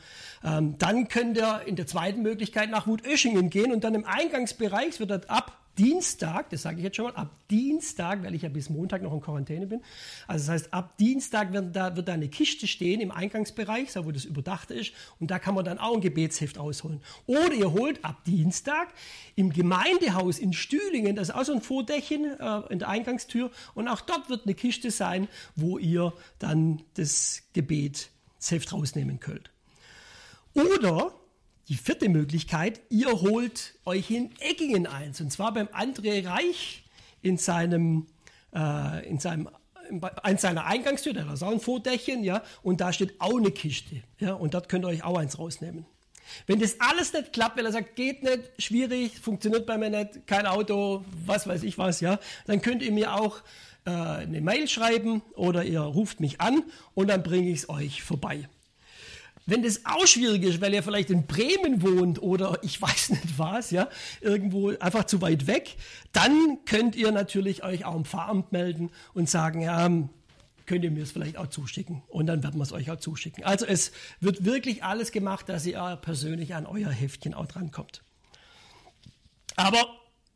ähm, 0.44 0.78
dann 0.78 1.08
könnt 1.08 1.38
ihr 1.38 1.62
in 1.66 1.76
der 1.76 1.88
zweiten 1.88 2.22
Möglichkeit 2.22 2.70
nach 2.70 2.88
Wutöschingen 2.88 3.50
gehen 3.50 3.72
und 3.72 3.84
dann 3.84 3.96
im 3.96 4.06
Eingangsbereich, 4.06 5.00
wird 5.00 5.12
dort 5.12 5.30
ab 5.30 5.59
Dienstag, 5.80 6.50
das 6.50 6.64
sage 6.64 6.78
ich 6.78 6.84
jetzt 6.84 6.98
schon 6.98 7.06
mal, 7.06 7.16
ab 7.16 7.32
Dienstag, 7.50 8.22
weil 8.22 8.36
ich 8.36 8.42
ja 8.42 8.50
bis 8.50 8.70
Montag 8.70 9.02
noch 9.02 9.14
in 9.14 9.22
Quarantäne 9.22 9.66
bin, 9.66 9.82
also 10.28 10.46
das 10.46 10.54
heißt, 10.54 10.74
ab 10.74 10.98
Dienstag 10.98 11.54
wird 11.54 11.74
da, 11.74 11.96
wird 11.96 12.10
da 12.10 12.14
eine 12.14 12.28
Kiste 12.28 12.68
stehen 12.68 13.00
im 13.00 13.12
Eingangsbereich, 13.12 13.88
wo 13.96 14.12
das 14.12 14.26
überdacht 14.26 14.72
ist, 14.72 14.92
und 15.22 15.32
da 15.32 15.40
kann 15.40 15.56
man 15.56 15.64
dann 15.64 15.78
auch 15.78 15.96
ein 15.96 16.02
Gebetsheft 16.02 16.58
ausholen. 16.58 17.02
Oder 17.28 17.54
ihr 17.54 17.72
holt 17.72 18.04
ab 18.04 18.26
Dienstag 18.26 18.90
im 19.38 19.54
Gemeindehaus 19.54 20.38
in 20.38 20.52
Stühlingen, 20.52 21.16
das 21.16 21.30
ist 21.30 21.36
auch 21.36 21.46
so 21.46 21.54
ein 21.54 21.62
Vordächen 21.62 22.26
äh, 22.26 22.62
in 22.70 22.80
der 22.80 22.90
Eingangstür, 22.90 23.50
und 23.74 23.88
auch 23.88 24.02
dort 24.02 24.30
wird 24.30 24.44
eine 24.44 24.56
Kiste 24.56 24.92
sein, 24.92 25.30
wo 25.56 25.78
ihr 25.78 26.12
dann 26.40 26.82
das 26.96 27.44
Gebetsheft 27.54 28.74
rausnehmen 28.74 29.22
könnt. 29.22 29.50
Oder 30.54 31.14
die 31.70 31.76
vierte 31.76 32.10
Möglichkeit, 32.10 32.82
ihr 32.90 33.22
holt 33.22 33.76
euch 33.86 34.10
in 34.10 34.32
Eggingen 34.40 34.88
eins. 34.88 35.22
Und 35.22 35.32
zwar 35.32 35.54
beim 35.54 35.68
André 35.68 36.28
Reich 36.28 36.84
in 37.22 37.38
seinem, 37.38 38.08
äh, 38.54 39.08
in 39.08 39.20
seinem 39.20 39.50
an 40.22 40.38
seiner 40.38 40.66
Eingangstür, 40.66 41.14
da 41.14 41.34
ist 41.34 41.42
auch 41.42 41.52
ein 41.52 41.60
Vordächchen, 41.60 42.24
ja, 42.24 42.44
und 42.62 42.80
da 42.80 42.94
steht 42.94 43.20
auch 43.20 43.38
eine 43.38 43.50
Kiste, 43.50 44.04
ja, 44.20 44.34
und 44.34 44.54
dort 44.54 44.70
könnt 44.70 44.86
ihr 44.86 44.90
euch 44.90 45.04
auch 45.04 45.18
eins 45.18 45.40
rausnehmen. 45.40 45.84
Wenn 46.46 46.60
das 46.60 46.80
alles 46.80 47.12
nicht 47.12 47.34
klappt, 47.34 47.58
weil 47.58 47.66
er 47.66 47.72
sagt, 47.72 47.96
geht 47.96 48.22
nicht, 48.22 48.52
schwierig, 48.60 49.20
funktioniert 49.20 49.66
bei 49.66 49.80
mir 49.80 49.90
nicht, 49.90 50.28
kein 50.28 50.46
Auto, 50.46 51.04
was 51.26 51.48
weiß 51.48 51.64
ich 51.64 51.80
was, 51.80 52.02
ja, 52.02 52.20
dann 52.46 52.62
könnt 52.62 52.84
ihr 52.84 52.92
mir 52.92 53.16
auch 53.16 53.42
äh, 53.86 53.90
eine 53.90 54.42
Mail 54.42 54.68
schreiben 54.68 55.24
oder 55.34 55.64
ihr 55.64 55.82
ruft 55.82 56.20
mich 56.20 56.40
an 56.40 56.64
und 56.94 57.08
dann 57.10 57.24
bringe 57.24 57.50
ich 57.50 57.62
es 57.62 57.70
euch 57.70 58.04
vorbei. 58.04 58.48
Wenn 59.50 59.64
das 59.64 59.86
auch 59.86 60.06
schwierig 60.06 60.44
ist, 60.44 60.62
weil 60.62 60.74
ihr 60.74 60.84
vielleicht 60.84 61.10
in 61.10 61.26
Bremen 61.26 61.82
wohnt 61.82 62.22
oder 62.22 62.60
ich 62.64 62.82
weiß 62.82 63.12
nicht 63.12 63.38
was, 63.38 63.72
ja, 63.72 63.90
irgendwo 64.22 64.70
einfach 64.78 65.06
zu 65.06 65.22
weit 65.22 65.48
weg, 65.48 65.76
dann 66.12 66.60
könnt 66.66 66.96
ihr 66.96 67.12
natürlich 67.12 67.64
euch 67.64 67.86
auch 67.86 67.96
im 67.96 68.06
Pfarramt 68.06 68.52
melden 68.52 68.92
und 69.14 69.30
sagen, 69.30 69.62
ja, 69.62 69.90
könnt 70.66 70.84
ihr 70.84 70.92
mir 70.92 71.02
es 71.02 71.12
vielleicht 71.12 71.38
auch 71.38 71.48
zuschicken. 71.48 72.04
Und 72.08 72.28
dann 72.28 72.44
werden 72.44 72.58
wir 72.60 72.64
es 72.64 72.72
euch 72.72 72.92
auch 72.92 73.00
zuschicken. 73.00 73.44
Also 73.44 73.66
es 73.66 73.92
wird 74.20 74.46
wirklich 74.46 74.84
alles 74.84 75.12
gemacht, 75.12 75.50
dass 75.50 75.66
ihr 75.66 75.98
persönlich 76.00 76.54
an 76.54 76.68
euer 76.68 76.92
Heftchen 76.92 77.34
auch 77.34 77.48
drankommt. 77.48 78.04
Aber 79.56 79.84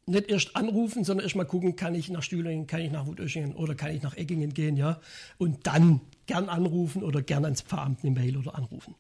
nicht 0.05 0.29
erst 0.29 0.55
anrufen, 0.55 1.03
sondern 1.03 1.23
erst 1.25 1.35
mal 1.35 1.45
gucken, 1.45 1.75
kann 1.75 1.95
ich 1.95 2.09
nach 2.09 2.23
Stühlingen, 2.23 2.67
kann 2.67 2.81
ich 2.81 2.91
nach 2.91 3.05
Wutöschingen 3.05 3.53
oder 3.53 3.75
kann 3.75 3.91
ich 3.91 4.01
nach 4.01 4.17
Eggingen 4.17 4.53
gehen, 4.53 4.75
ja. 4.75 4.99
Und 5.37 5.67
dann 5.67 6.01
gern 6.25 6.49
anrufen 6.49 7.03
oder 7.03 7.21
gern 7.21 7.45
ans 7.45 7.61
Pfarramt 7.61 8.03
eine 8.03 8.11
Mail 8.11 8.35
oder 8.37 8.55
anrufen. 8.55 8.95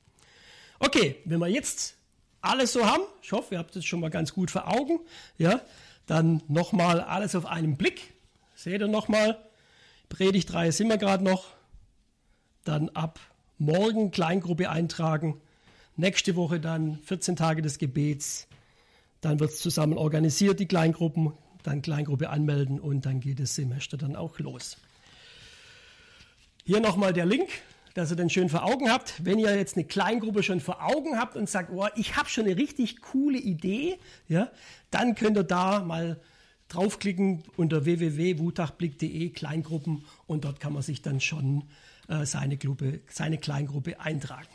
Okay, 0.85 1.15
wenn 1.23 1.39
wir 1.39 1.47
jetzt 1.47 1.95
alles 2.41 2.73
so 2.73 2.85
haben, 2.85 3.03
ich 3.21 3.31
hoffe, 3.31 3.55
ihr 3.55 3.59
habt 3.59 3.73
es 3.77 3.85
schon 3.85 4.01
mal 4.01 4.09
ganz 4.09 4.33
gut 4.33 4.51
vor 4.51 4.67
Augen, 4.67 4.99
ja, 5.37 5.61
dann 6.07 6.43
nochmal 6.49 6.99
alles 6.99 7.35
auf 7.35 7.45
einen 7.45 7.77
Blick. 7.77 8.13
Seht 8.53 8.81
ihr 8.81 8.89
nochmal, 8.89 9.39
Predigt 10.09 10.51
3 10.51 10.71
sind 10.71 10.89
wir 10.89 10.97
gerade 10.97 11.23
noch. 11.23 11.45
Dann 12.65 12.89
ab 12.89 13.21
morgen 13.57 14.11
Kleingruppe 14.11 14.69
eintragen. 14.69 15.39
Nächste 15.95 16.35
Woche 16.35 16.59
dann 16.59 16.99
14 17.05 17.37
Tage 17.37 17.61
des 17.61 17.77
Gebets. 17.77 18.47
Dann 19.21 19.39
wird 19.39 19.51
es 19.51 19.59
zusammen 19.59 19.97
organisiert, 19.97 20.59
die 20.59 20.67
Kleingruppen. 20.67 21.31
Dann 21.63 21.81
Kleingruppe 21.81 22.29
anmelden 22.29 22.81
und 22.81 23.05
dann 23.05 23.21
geht 23.21 23.39
das 23.39 23.55
Semester 23.55 23.95
dann 23.95 24.17
auch 24.17 24.37
los. 24.39 24.75
Hier 26.65 26.81
nochmal 26.81 27.13
der 27.13 27.25
Link 27.25 27.47
dass 27.93 28.11
ihr 28.11 28.15
den 28.15 28.29
schön 28.29 28.49
vor 28.49 28.63
Augen 28.63 28.89
habt. 28.89 29.25
Wenn 29.25 29.39
ihr 29.39 29.55
jetzt 29.55 29.75
eine 29.75 29.85
Kleingruppe 29.85 30.43
schon 30.43 30.59
vor 30.59 30.83
Augen 30.83 31.17
habt 31.17 31.35
und 31.35 31.49
sagt, 31.49 31.71
oh, 31.71 31.87
ich 31.95 32.15
habe 32.15 32.29
schon 32.29 32.45
eine 32.45 32.57
richtig 32.57 33.01
coole 33.01 33.37
Idee, 33.37 33.97
ja, 34.27 34.49
dann 34.91 35.15
könnt 35.15 35.37
ihr 35.37 35.43
da 35.43 35.81
mal 35.81 36.19
draufklicken 36.69 37.43
unter 37.55 37.85
www.wutachblick.de 37.85 39.29
Kleingruppen 39.29 40.05
und 40.25 40.45
dort 40.45 40.59
kann 40.59 40.73
man 40.73 40.81
sich 40.81 41.01
dann 41.01 41.21
schon 41.21 41.69
äh, 42.07 42.25
seine, 42.25 42.57
Gruppe, 42.57 43.01
seine 43.09 43.37
Kleingruppe 43.37 43.99
eintragen. 43.99 44.47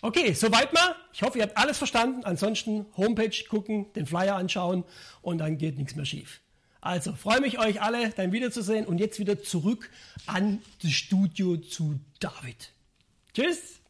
Okay, 0.00 0.32
soweit 0.32 0.72
mal. 0.72 0.96
Ich 1.12 1.22
hoffe, 1.22 1.38
ihr 1.38 1.44
habt 1.44 1.56
alles 1.56 1.78
verstanden. 1.78 2.24
Ansonsten 2.24 2.86
Homepage 2.96 3.44
gucken, 3.48 3.92
den 3.92 4.06
Flyer 4.06 4.34
anschauen 4.34 4.82
und 5.20 5.38
dann 5.38 5.58
geht 5.58 5.78
nichts 5.78 5.94
mehr 5.94 6.04
schief. 6.04 6.40
Also 6.82 7.14
freue 7.14 7.40
mich, 7.40 7.60
euch 7.60 7.80
alle 7.80 8.10
dann 8.10 8.32
wiederzusehen 8.32 8.86
und 8.86 8.98
jetzt 8.98 9.20
wieder 9.20 9.40
zurück 9.40 9.88
an 10.26 10.60
das 10.82 10.90
Studio 10.90 11.56
zu 11.56 12.00
David. 12.18 12.72
Tschüss! 13.32 13.81